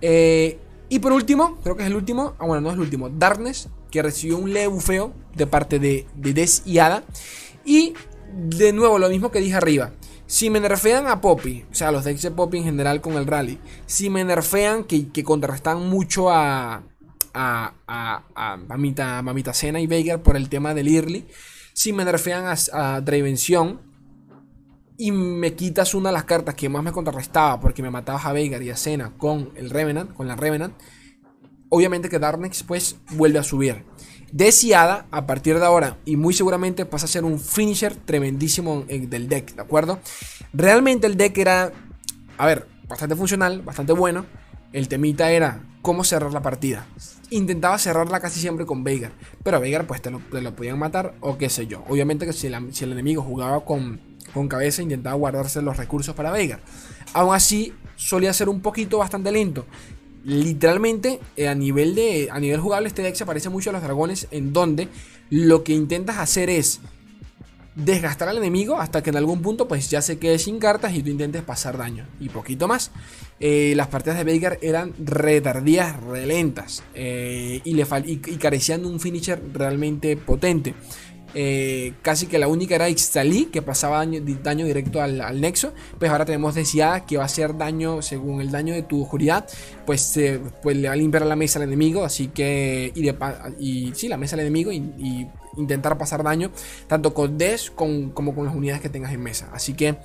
Eh, 0.00 0.58
y 0.88 0.98
por 0.98 1.12
último, 1.12 1.58
creo 1.62 1.76
que 1.76 1.82
es 1.82 1.88
el 1.88 1.96
último, 1.96 2.34
ah 2.38 2.46
bueno, 2.46 2.62
no 2.62 2.68
es 2.68 2.74
el 2.74 2.80
último, 2.80 3.08
Darkness 3.08 3.68
que 3.90 4.02
recibió 4.02 4.38
un 4.38 4.52
leve 4.52 4.68
bufeo 4.68 5.12
de 5.34 5.46
parte 5.46 5.78
de, 5.78 6.06
de 6.14 6.32
Des 6.32 6.62
y 6.64 6.78
Ada. 6.78 7.02
Y 7.64 7.94
de 8.32 8.72
nuevo, 8.72 8.98
lo 8.98 9.08
mismo 9.08 9.30
que 9.30 9.40
dije 9.40 9.56
arriba. 9.56 9.92
Si 10.26 10.48
me 10.48 10.60
nerfean 10.60 11.08
a 11.08 11.20
Poppy, 11.20 11.64
o 11.70 11.74
sea, 11.74 11.90
los 11.90 12.04
decks 12.04 12.22
de 12.22 12.30
Poppy 12.30 12.58
en 12.58 12.64
general 12.64 13.00
con 13.00 13.14
el 13.14 13.26
rally, 13.26 13.58
si 13.86 14.10
me 14.10 14.22
nerfean 14.22 14.84
que, 14.84 15.08
que 15.08 15.24
contrarrestan 15.24 15.88
mucho 15.88 16.30
a, 16.30 16.82
Mamita, 18.68 19.22
Mamita 19.22 19.52
Cena 19.52 19.80
y 19.80 19.86
Veigar 19.86 20.22
por 20.22 20.36
el 20.36 20.48
tema 20.48 20.72
del 20.72 20.88
Early. 20.88 21.26
Si 21.82 21.94
me 21.94 22.04
nerfean 22.04 22.44
a, 22.44 22.56
a 22.74 23.00
Dravención 23.00 23.80
y 24.98 25.12
me 25.12 25.54
quitas 25.54 25.94
una 25.94 26.10
de 26.10 26.12
las 26.12 26.24
cartas 26.24 26.54
que 26.54 26.68
más 26.68 26.82
me 26.82 26.92
contrarrestaba 26.92 27.58
porque 27.58 27.80
me 27.82 27.88
matabas 27.88 28.26
a 28.26 28.34
Veigar 28.34 28.62
y 28.62 28.68
a 28.68 28.76
Cena 28.76 29.14
con 29.16 29.50
el 29.56 29.70
Revenant, 29.70 30.12
con 30.12 30.28
la 30.28 30.36
Revenant, 30.36 30.74
obviamente 31.70 32.10
que 32.10 32.18
Darnex 32.18 32.64
pues 32.64 32.96
vuelve 33.12 33.38
a 33.38 33.42
subir. 33.42 33.86
Deseada 34.30 35.06
a 35.10 35.26
partir 35.26 35.58
de 35.58 35.64
ahora 35.64 35.96
y 36.04 36.16
muy 36.16 36.34
seguramente 36.34 36.84
pasa 36.84 37.06
a 37.06 37.08
ser 37.08 37.24
un 37.24 37.40
finisher 37.40 37.96
tremendísimo 37.96 38.84
del 38.86 39.30
deck, 39.30 39.54
¿de 39.54 39.62
acuerdo? 39.62 40.00
Realmente 40.52 41.06
el 41.06 41.16
deck 41.16 41.38
era, 41.38 41.72
a 42.36 42.44
ver, 42.46 42.68
bastante 42.88 43.16
funcional, 43.16 43.62
bastante 43.62 43.94
bueno. 43.94 44.26
El 44.74 44.86
temita 44.88 45.30
era 45.30 45.64
cómo 45.80 46.04
cerrar 46.04 46.30
la 46.30 46.42
partida. 46.42 46.86
Intentaba 47.30 47.78
cerrarla 47.78 48.20
casi 48.20 48.40
siempre 48.40 48.66
con 48.66 48.82
Veigar, 48.82 49.12
pero 49.42 49.60
Veigar 49.60 49.86
pues 49.86 50.02
te 50.02 50.10
lo, 50.10 50.20
podían 50.56 50.78
matar 50.78 51.14
o 51.20 51.38
qué 51.38 51.48
sé 51.48 51.66
yo. 51.66 51.84
Obviamente 51.88 52.26
que 52.26 52.32
si, 52.32 52.50
si 52.72 52.84
el 52.84 52.92
enemigo 52.92 53.22
jugaba 53.22 53.64
con, 53.64 54.00
con 54.34 54.48
cabeza 54.48 54.82
intentaba 54.82 55.16
guardarse 55.16 55.62
los 55.62 55.76
recursos 55.76 56.14
para 56.14 56.32
Veigar. 56.32 56.60
Aún 57.12 57.34
así 57.34 57.72
solía 57.96 58.32
ser 58.32 58.48
un 58.48 58.60
poquito 58.60 58.98
bastante 58.98 59.30
lento 59.30 59.66
literalmente 60.24 61.20
eh, 61.36 61.48
a 61.48 61.54
nivel 61.54 61.94
de 61.94 62.28
a 62.30 62.38
nivel 62.38 62.60
jugable 62.60 62.88
este 62.88 63.02
deck 63.02 63.14
se 63.14 63.24
parece 63.24 63.48
mucho 63.48 63.70
a 63.70 63.72
los 63.72 63.82
dragones 63.82 64.28
en 64.30 64.52
donde 64.52 64.88
lo 65.30 65.64
que 65.64 65.72
intentas 65.72 66.18
hacer 66.18 66.50
es 66.50 66.80
desgastar 67.74 68.28
al 68.28 68.38
enemigo 68.38 68.78
hasta 68.78 69.02
que 69.02 69.10
en 69.10 69.16
algún 69.16 69.42
punto 69.42 69.68
pues 69.68 69.88
ya 69.90 70.02
se 70.02 70.18
quede 70.18 70.38
sin 70.38 70.58
cartas 70.58 70.92
y 70.94 71.02
tú 71.02 71.10
intentes 71.10 71.42
pasar 71.42 71.78
daño 71.78 72.06
y 72.18 72.28
poquito 72.28 72.68
más. 72.68 72.90
Eh, 73.38 73.72
las 73.76 73.86
partidas 73.86 74.18
de 74.18 74.24
Veigar 74.24 74.58
eran 74.60 74.92
retardías 74.98 75.98
relentas 76.02 76.82
eh, 76.94 77.60
y, 77.64 77.74
le 77.74 77.86
y, 78.04 78.16
carecían 78.16 78.82
de 78.82 78.88
un 78.88 79.00
finisher 79.00 79.40
realmente 79.52 80.16
potente 80.16 80.74
eh, 81.34 81.94
casi 82.02 82.26
que 82.26 82.38
la 82.38 82.48
única 82.48 82.74
era 82.74 82.88
Ixtalí, 82.88 83.46
que 83.46 83.62
pasaba 83.62 83.98
daño, 83.98 84.64
directo 84.64 85.00
al, 85.00 85.40
nexo. 85.40 85.72
Pues 85.98 86.10
ahora 86.10 86.24
tenemos 86.24 86.54
Deseada, 86.54 87.06
que 87.06 87.16
va 87.16 87.24
a 87.24 87.26
hacer 87.26 87.56
daño 87.56 88.02
según 88.02 88.40
el 88.40 88.50
daño 88.50 88.74
de 88.74 88.82
tu 88.82 89.02
oscuridad. 89.02 89.46
Pues, 89.86 90.18
pues 90.62 90.76
le 90.76 90.88
va 90.88 90.94
a 90.94 90.96
limpiar 90.96 91.26
la 91.26 91.36
mesa 91.36 91.58
al 91.58 91.64
enemigo. 91.64 92.04
Así 92.04 92.28
que. 92.28 92.92
Y, 92.94 93.08
y 93.58 93.94
sí, 93.94 94.08
la 94.08 94.16
mesa 94.16 94.36
al 94.36 94.40
enemigo. 94.40 94.72
Y, 94.72 95.28
intentar 95.56 95.98
pasar 95.98 96.22
daño. 96.22 96.50
Tanto 96.86 97.12
con 97.12 97.36
Des 97.36 97.70
como 97.70 98.34
con 98.34 98.44
las 98.44 98.54
unidades 98.54 98.80
que 98.80 98.88
tengas 98.88 99.12
en 99.12 99.22
mesa. 99.22 99.50
Así 99.52 99.74
que. 99.74 99.96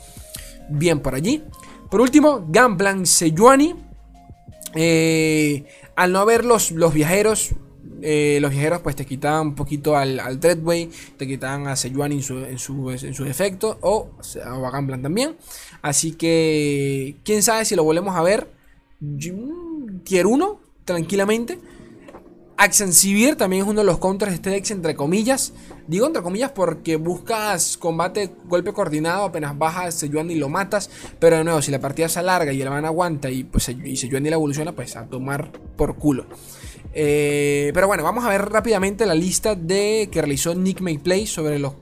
Bien 0.70 1.00
por 1.00 1.15
allí. 1.15 1.44
Por 1.89 2.01
último, 2.01 2.46
Gunplan 2.48 3.05
Sejuani. 3.05 3.75
Eh, 4.75 5.65
al 5.96 6.12
no 6.12 6.20
haber 6.20 6.44
los, 6.44 6.72
los 6.72 6.94
viajeros, 6.94 7.55
eh, 8.01 8.39
los 8.42 8.51
viajeros 8.51 8.82
pues 8.82 8.96
te 8.96 9.06
quitaban 9.06 9.48
un 9.48 9.56
poquito 9.56 9.96
al, 9.96 10.20
al 10.20 10.39
Dreadway, 10.39 10.89
te 11.18 11.27
quitaban 11.27 11.68
a 11.68 11.75
Sejuani 11.75 12.15
en 12.15 12.24
su, 12.24 12.38
en 12.38 12.60
su, 12.60 12.92
en 12.92 13.13
su 13.13 13.25
o, 13.82 14.12
a 14.44 14.72
Gamblan 14.72 15.01
también. 15.01 15.36
Así 15.82 16.12
que, 16.12 17.18
quién 17.24 17.44
sabe 17.44 17.65
si 17.65 17.75
lo 17.75 17.84
volvemos 17.84 18.15
a 18.15 18.22
ver. 18.22 18.50
Tier 20.04 20.27
1, 20.27 20.60
tranquilamente. 20.84 21.60
Accensivir 22.58 23.36
también 23.36 23.63
es 23.63 23.68
uno 23.68 23.82
de 23.82 23.86
los 23.86 23.98
contras 23.98 24.32
de 24.32 24.36
este 24.36 24.50
deck, 24.50 24.70
entre 24.72 24.96
comillas. 24.96 25.51
Digo 25.88 26.08
entre 26.08 26.24
comillas 26.24 26.51
porque 26.51 26.96
buscas 26.96 27.77
combate 27.77 28.32
golpe 28.46 28.72
coordinado, 28.72 29.25
apenas 29.25 29.58
bajas 29.58 29.96
Sejuani 29.96 30.34
y 30.34 30.38
lo 30.38 30.48
matas. 30.48 30.89
Pero 31.20 31.38
de 31.38 31.44
nuevo, 31.44 31.62
si 31.62 31.72
la 31.72 31.82
partida 31.82 32.08
se 32.08 32.20
alarga 32.20 32.54
y 32.54 32.62
el 32.62 32.70
man 32.70 32.86
aguanta 32.86 33.30
y, 33.30 33.44
pues, 33.44 33.70
y 33.70 33.98
Sejuani 33.98 34.30
la 34.30 34.36
evoluciona, 34.36 34.72
pues 34.72 34.96
a 34.96 35.06
tomar 35.06 35.51
por 35.75 35.98
culo. 35.98 36.25
Eh, 36.97 37.71
pero 37.73 37.87
bueno, 37.87 38.03
vamos 38.03 38.23
a 38.23 38.29
ver 38.29 38.49
rápidamente 38.49 39.05
la 39.05 39.15
lista 39.15 39.53
de 39.53 40.07
que 40.09 40.21
realizó 40.21 40.55
Nick 40.55 40.79
Mayplay 40.79 41.27
sobre 41.27 41.59
los, 41.59 41.73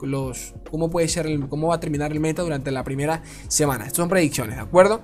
cómo 0.71 0.89
puede 0.89 1.07
ser 1.07 1.27
cómo 1.49 1.67
va 1.67 1.75
a 1.75 1.79
terminar 1.79 2.11
el 2.11 2.19
meta 2.19 2.41
durante 2.41 2.71
la 2.71 2.83
primera 2.83 3.21
semana. 3.47 3.85
Estas 3.85 3.97
son 3.97 4.09
predicciones, 4.09 4.55
¿de 4.55 4.61
acuerdo? 4.63 5.01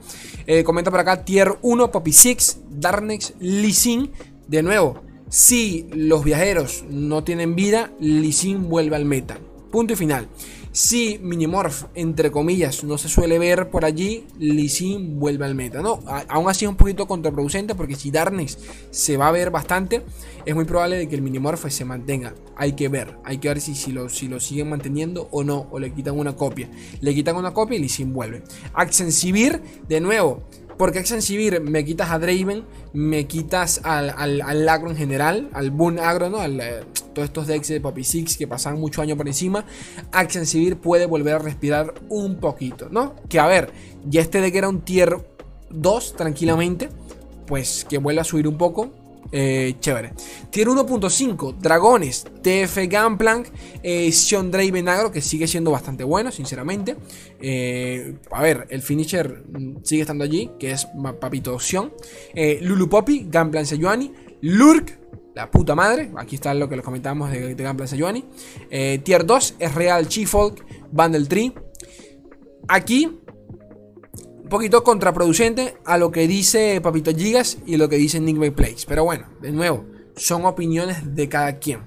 Eh, 0.47 0.63
comenta 0.63 0.89
por 0.89 0.99
acá 0.99 1.23
Tier 1.23 1.59
1, 1.61 1.91
Poppy 1.91 2.11
6, 2.11 2.61
Darnex, 2.71 3.35
Lee. 3.39 4.11
De 4.47 4.63
nuevo, 4.63 5.03
si 5.29 5.87
los 5.93 6.23
viajeros 6.23 6.83
no 6.89 7.23
tienen 7.23 7.55
vida, 7.55 7.91
Lee 7.99 8.55
vuelve 8.57 8.95
al 8.95 9.05
meta. 9.05 9.37
Punto 9.71 9.93
y 9.93 9.95
final. 9.95 10.27
Si 10.71 11.19
Minimorph, 11.21 11.85
entre 11.95 12.29
comillas, 12.29 12.83
no 12.83 12.99
se 12.99 13.09
suele 13.09 13.39
ver 13.39 13.71
por 13.71 13.85
allí, 13.85 14.27
Lee 14.37 14.69
vuelve 15.15 15.45
al 15.45 15.55
meta. 15.55 15.81
No, 15.81 15.99
aún 16.27 16.47
así 16.47 16.65
es 16.65 16.69
un 16.69 16.75
poquito 16.75 17.07
contraproducente 17.07 17.73
porque 17.73 17.95
si 17.95 18.11
Darnex 18.11 18.57
se 18.91 19.17
va 19.17 19.29
a 19.29 19.31
ver 19.31 19.49
bastante, 19.49 20.03
es 20.45 20.53
muy 20.53 20.65
probable 20.65 20.97
de 20.97 21.09
que 21.09 21.15
el 21.15 21.23
Minimorph 21.23 21.67
se 21.69 21.85
mantenga. 21.85 22.35
Hay 22.55 22.73
que 22.73 22.87
ver, 22.87 23.17
hay 23.23 23.39
que 23.39 23.47
ver 23.47 23.61
si, 23.61 23.73
si, 23.73 23.91
lo, 23.91 24.09
si 24.09 24.27
lo 24.27 24.39
siguen 24.39 24.69
manteniendo 24.69 25.27
o 25.31 25.43
no, 25.43 25.67
o 25.71 25.79
le 25.79 25.91
quitan 25.91 26.17
una 26.17 26.35
copia. 26.35 26.69
Le 27.01 27.15
quitan 27.15 27.35
una 27.35 27.51
copia 27.51 27.77
y 27.77 27.81
Lee 27.81 27.89
Sin 27.89 28.13
vuelve. 28.13 28.43
Accensivir, 28.73 29.61
de 29.87 30.01
nuevo, 30.01 30.43
porque 30.79 30.99
Accensivir 30.99 31.59
me 31.59 31.83
quitas 31.83 32.09
a 32.09 32.19
Draven, 32.19 32.63
me 32.93 33.27
quitas 33.27 33.81
al, 33.83 34.11
al, 34.15 34.69
agro 34.69 34.89
en 34.89 34.95
general, 34.95 35.49
al 35.51 35.71
Boon 35.71 35.99
agro, 35.99 36.29
¿no? 36.29 36.41
Eh, 36.41 36.85
todos 37.13 37.27
estos 37.27 37.47
decks 37.47 37.67
de 37.67 37.81
Poppy 37.81 38.05
Six 38.05 38.37
que 38.37 38.47
pasan 38.47 38.79
mucho 38.79 39.01
año 39.01 39.17
por 39.17 39.27
encima. 39.27 39.65
Accensivir 40.13 40.77
puede 40.77 41.05
volver 41.05 41.33
a 41.33 41.39
respirar 41.39 41.95
un 42.07 42.37
poquito, 42.37 42.87
¿no? 42.89 43.17
Que 43.27 43.39
a 43.39 43.47
ver, 43.47 43.73
ya 44.05 44.21
este 44.21 44.39
deck 44.39 44.55
era 44.55 44.69
un 44.69 44.79
tier 44.79 45.17
2 45.69 46.15
tranquilamente, 46.15 46.87
pues 47.45 47.85
que 47.89 47.97
vuelva 47.97 48.21
a 48.21 48.25
subir 48.25 48.47
un 48.47 48.57
poco. 48.57 48.89
Eh, 49.31 49.75
chévere. 49.79 50.13
Tier 50.49 50.67
1.5, 50.67 51.57
Dragones, 51.59 52.25
TF 52.41 52.87
Gunplank, 52.89 53.47
eh, 53.83 54.11
Sion 54.11 54.49
Draven 54.49 54.87
que 55.13 55.21
sigue 55.21 55.47
siendo 55.47 55.71
bastante 55.71 56.03
bueno, 56.03 56.31
sinceramente. 56.31 56.97
Eh, 57.39 58.15
a 58.31 58.41
ver, 58.41 58.67
el 58.69 58.81
finisher 58.81 59.43
mm, 59.47 59.83
sigue 59.83 60.01
estando 60.01 60.23
allí, 60.23 60.49
que 60.59 60.71
es 60.71 60.87
Papito 61.19 61.59
Sion. 61.59 61.93
Eh, 62.33 62.59
Lulu 62.61 62.89
Poppy, 62.89 63.27
Gunplank 63.31 63.65
Sejuani, 63.65 64.11
Lurk, 64.41 64.97
la 65.35 65.51
puta 65.51 65.75
madre. 65.75 66.11
Aquí 66.17 66.35
está 66.35 66.53
lo 66.55 66.67
que 66.67 66.75
les 66.75 66.85
comentamos 66.85 67.31
de, 67.31 67.53
de 67.53 67.63
Gunplank 67.63 67.89
Sejuani. 67.89 68.25
tier 69.03 69.25
2 69.25 69.55
es 69.59 69.75
Real 69.75 70.07
Chifolk, 70.07 70.65
Bundle 70.91 71.25
Tree. 71.27 71.53
Aquí 72.67 73.19
poquito 74.49 74.83
contraproducente 74.83 75.77
a 75.85 75.97
lo 75.97 76.11
que 76.11 76.27
dice 76.27 76.81
Papito 76.81 77.15
Gigas 77.15 77.59
y 77.65 77.77
lo 77.77 77.87
que 77.87 77.95
dice 77.95 78.19
Nick 78.19 78.53
Place. 78.53 78.85
Pero 78.87 79.05
bueno, 79.05 79.27
de 79.41 79.51
nuevo, 79.51 79.85
son 80.15 80.45
opiniones 80.45 81.15
de 81.15 81.29
cada 81.29 81.59
quien. 81.59 81.81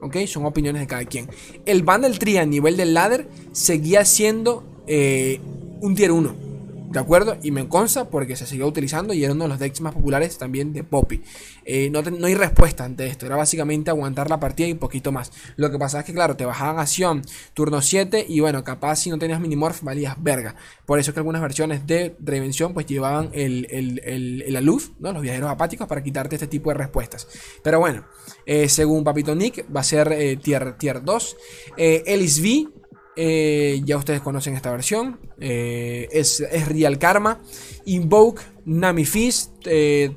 ¿Ok? 0.00 0.18
Son 0.26 0.44
opiniones 0.44 0.82
de 0.82 0.86
cada 0.86 1.04
quien. 1.04 1.28
El 1.64 1.82
Bundle 1.82 2.18
Tree 2.18 2.38
a 2.38 2.46
nivel 2.46 2.76
del 2.76 2.94
ladder 2.94 3.28
seguía 3.52 4.04
siendo 4.04 4.62
eh, 4.86 5.40
un 5.80 5.94
tier 5.94 6.12
1. 6.12 6.45
¿De 6.96 7.00
acuerdo? 7.00 7.36
Y 7.42 7.50
me 7.50 7.68
consta 7.68 8.08
porque 8.08 8.36
se 8.36 8.46
siguió 8.46 8.66
utilizando 8.66 9.12
y 9.12 9.22
era 9.22 9.34
uno 9.34 9.44
de 9.44 9.50
los 9.50 9.58
decks 9.58 9.82
más 9.82 9.92
populares 9.92 10.38
también 10.38 10.72
de 10.72 10.82
Poppy. 10.82 11.22
Eh, 11.66 11.90
no, 11.90 12.02
hay 12.26 12.34
respuesta 12.34 12.86
ante 12.86 13.06
esto. 13.06 13.26
Era 13.26 13.36
básicamente 13.36 13.90
aguantar 13.90 14.30
la 14.30 14.40
partida 14.40 14.66
y 14.66 14.72
poquito 14.72 15.12
más. 15.12 15.30
Lo 15.56 15.70
que 15.70 15.78
pasa 15.78 15.98
es 15.98 16.06
que, 16.06 16.14
claro, 16.14 16.38
te 16.38 16.46
bajaban 16.46 16.78
acción 16.78 17.20
turno 17.52 17.82
7 17.82 18.24
y 18.26 18.40
bueno, 18.40 18.64
capaz 18.64 18.96
si 18.96 19.10
no 19.10 19.18
tenías 19.18 19.40
minimorph 19.40 19.82
valías 19.82 20.16
verga. 20.22 20.54
Por 20.86 20.98
eso 20.98 21.10
es 21.10 21.12
que 21.12 21.20
algunas 21.20 21.42
versiones 21.42 21.86
de 21.86 22.16
Revención 22.18 22.72
pues 22.72 22.86
llevaban 22.86 23.28
el, 23.34 24.46
la 24.48 24.62
luz, 24.62 24.92
¿no? 24.98 25.12
Los 25.12 25.20
viajeros 25.20 25.50
apáticos 25.50 25.86
para 25.86 26.02
quitarte 26.02 26.36
este 26.36 26.46
tipo 26.46 26.70
de 26.70 26.78
respuestas. 26.78 27.28
Pero 27.62 27.78
bueno, 27.78 28.06
eh, 28.46 28.70
según 28.70 29.04
Papito 29.04 29.34
Nick, 29.34 29.66
va 29.70 29.80
a 29.80 29.84
ser 29.84 30.10
eh, 30.12 30.38
tier, 30.38 30.78
tier 30.78 31.04
2. 31.04 31.36
Ellis 31.76 32.40
V 32.40 32.85
eh, 33.16 33.80
ya 33.84 33.96
ustedes 33.96 34.20
conocen 34.20 34.54
esta 34.54 34.70
versión. 34.70 35.18
Eh, 35.40 36.08
es, 36.12 36.42
Real 36.68 36.98
Karma. 36.98 37.40
Invoke, 37.86 38.42
Nami 38.66 39.04
Fist, 39.04 39.52
eh, 39.64 40.12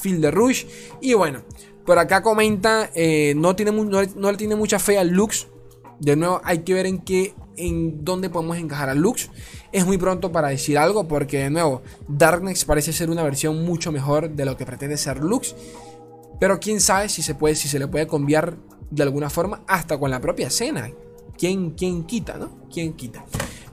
Field 0.00 0.22
de 0.22 0.30
Rush. 0.30 0.64
Y 1.00 1.14
bueno, 1.14 1.42
por 1.84 1.98
acá 1.98 2.22
comenta, 2.22 2.90
no, 3.34 3.56
tiene 3.56 3.72
no, 3.72 4.30
le 4.30 4.36
tiene 4.38 4.54
mucha 4.54 4.78
fe 4.78 4.98
al 4.98 5.10
Lux. 5.10 5.48
De 5.98 6.14
nuevo, 6.14 6.40
hay 6.44 6.58
que 6.58 6.74
ver 6.74 6.86
en 6.86 6.98
qué, 6.98 7.34
en 7.56 8.04
dónde 8.04 8.30
podemos 8.30 8.58
encajar 8.58 8.90
al 8.90 8.98
Lux. 8.98 9.30
Es 9.72 9.84
muy 9.84 9.98
pronto 9.98 10.30
para 10.30 10.48
decir 10.48 10.78
algo, 10.78 11.08
porque 11.08 11.38
de 11.38 11.50
nuevo, 11.50 11.82
Darkness 12.06 12.64
parece 12.64 12.92
ser 12.92 13.10
una 13.10 13.22
versión 13.22 13.64
mucho 13.64 13.90
mejor 13.92 14.30
de 14.30 14.44
lo 14.44 14.56
que 14.56 14.66
pretende 14.66 14.96
ser 14.96 15.22
Lux. 15.22 15.54
Pero 16.38 16.60
quién 16.60 16.80
sabe 16.80 17.08
si 17.08 17.22
se 17.22 17.34
puede, 17.34 17.54
si 17.54 17.66
se 17.66 17.78
le 17.78 17.88
puede 17.88 18.06
cambiar 18.06 18.56
de 18.90 19.02
alguna 19.02 19.30
forma, 19.30 19.62
hasta 19.66 19.98
con 19.98 20.10
la 20.10 20.20
propia 20.20 20.48
escena. 20.48 20.90
¿Quién, 21.38 21.70
quién 21.70 22.04
quita, 22.04 22.36
no? 22.36 22.66
¿Quién 22.72 22.94
quita? 22.94 23.24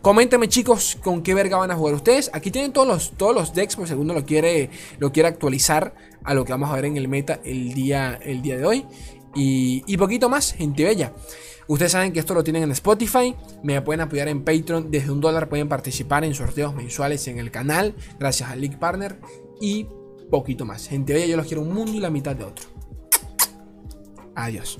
Coméntame 0.01 0.49
chicos 0.49 0.97
con 1.01 1.23
qué 1.23 1.33
verga 1.33 1.57
van 1.57 1.71
a 1.71 1.75
jugar 1.75 1.95
ustedes. 1.95 2.29
Aquí 2.33 2.51
tienen 2.51 2.73
todos 2.73 2.87
los, 2.87 3.11
todos 3.11 3.33
los 3.33 3.53
decks 3.53 3.77
por 3.77 3.87
segundo 3.87 4.13
lo 4.13 4.25
quiere, 4.25 4.69
lo 4.99 5.13
quiere 5.13 5.29
actualizar 5.29 5.95
a 6.23 6.33
lo 6.33 6.43
que 6.43 6.51
vamos 6.51 6.69
a 6.69 6.75
ver 6.75 6.85
en 6.85 6.97
el 6.97 7.07
meta 7.07 7.39
el 7.45 7.73
día, 7.73 8.19
el 8.21 8.41
día 8.41 8.57
de 8.57 8.65
hoy. 8.65 8.85
Y, 9.33 9.83
y 9.87 9.97
poquito 9.97 10.27
más, 10.29 10.53
gente 10.53 10.83
bella. 10.83 11.13
Ustedes 11.67 11.93
saben 11.93 12.11
que 12.11 12.19
esto 12.19 12.33
lo 12.33 12.43
tienen 12.43 12.63
en 12.63 12.71
Spotify. 12.71 13.33
Me 13.63 13.81
pueden 13.81 14.01
apoyar 14.01 14.27
en 14.27 14.43
Patreon. 14.43 14.91
Desde 14.91 15.09
un 15.09 15.21
dólar 15.21 15.47
pueden 15.47 15.69
participar 15.69 16.25
en 16.25 16.33
sorteos 16.33 16.75
mensuales 16.75 17.27
en 17.27 17.39
el 17.39 17.51
canal. 17.51 17.95
Gracias 18.19 18.49
al 18.49 18.59
Link 18.59 18.75
Partner. 18.75 19.19
Y 19.61 19.87
poquito 20.29 20.65
más. 20.65 20.87
Gente 20.87 21.13
bella, 21.13 21.27
yo 21.27 21.37
los 21.37 21.47
quiero 21.47 21.61
un 21.61 21.73
mundo 21.73 21.93
y 21.93 21.99
la 21.99 22.09
mitad 22.09 22.35
de 22.35 22.43
otro. 22.43 22.65
Adiós. 24.35 24.79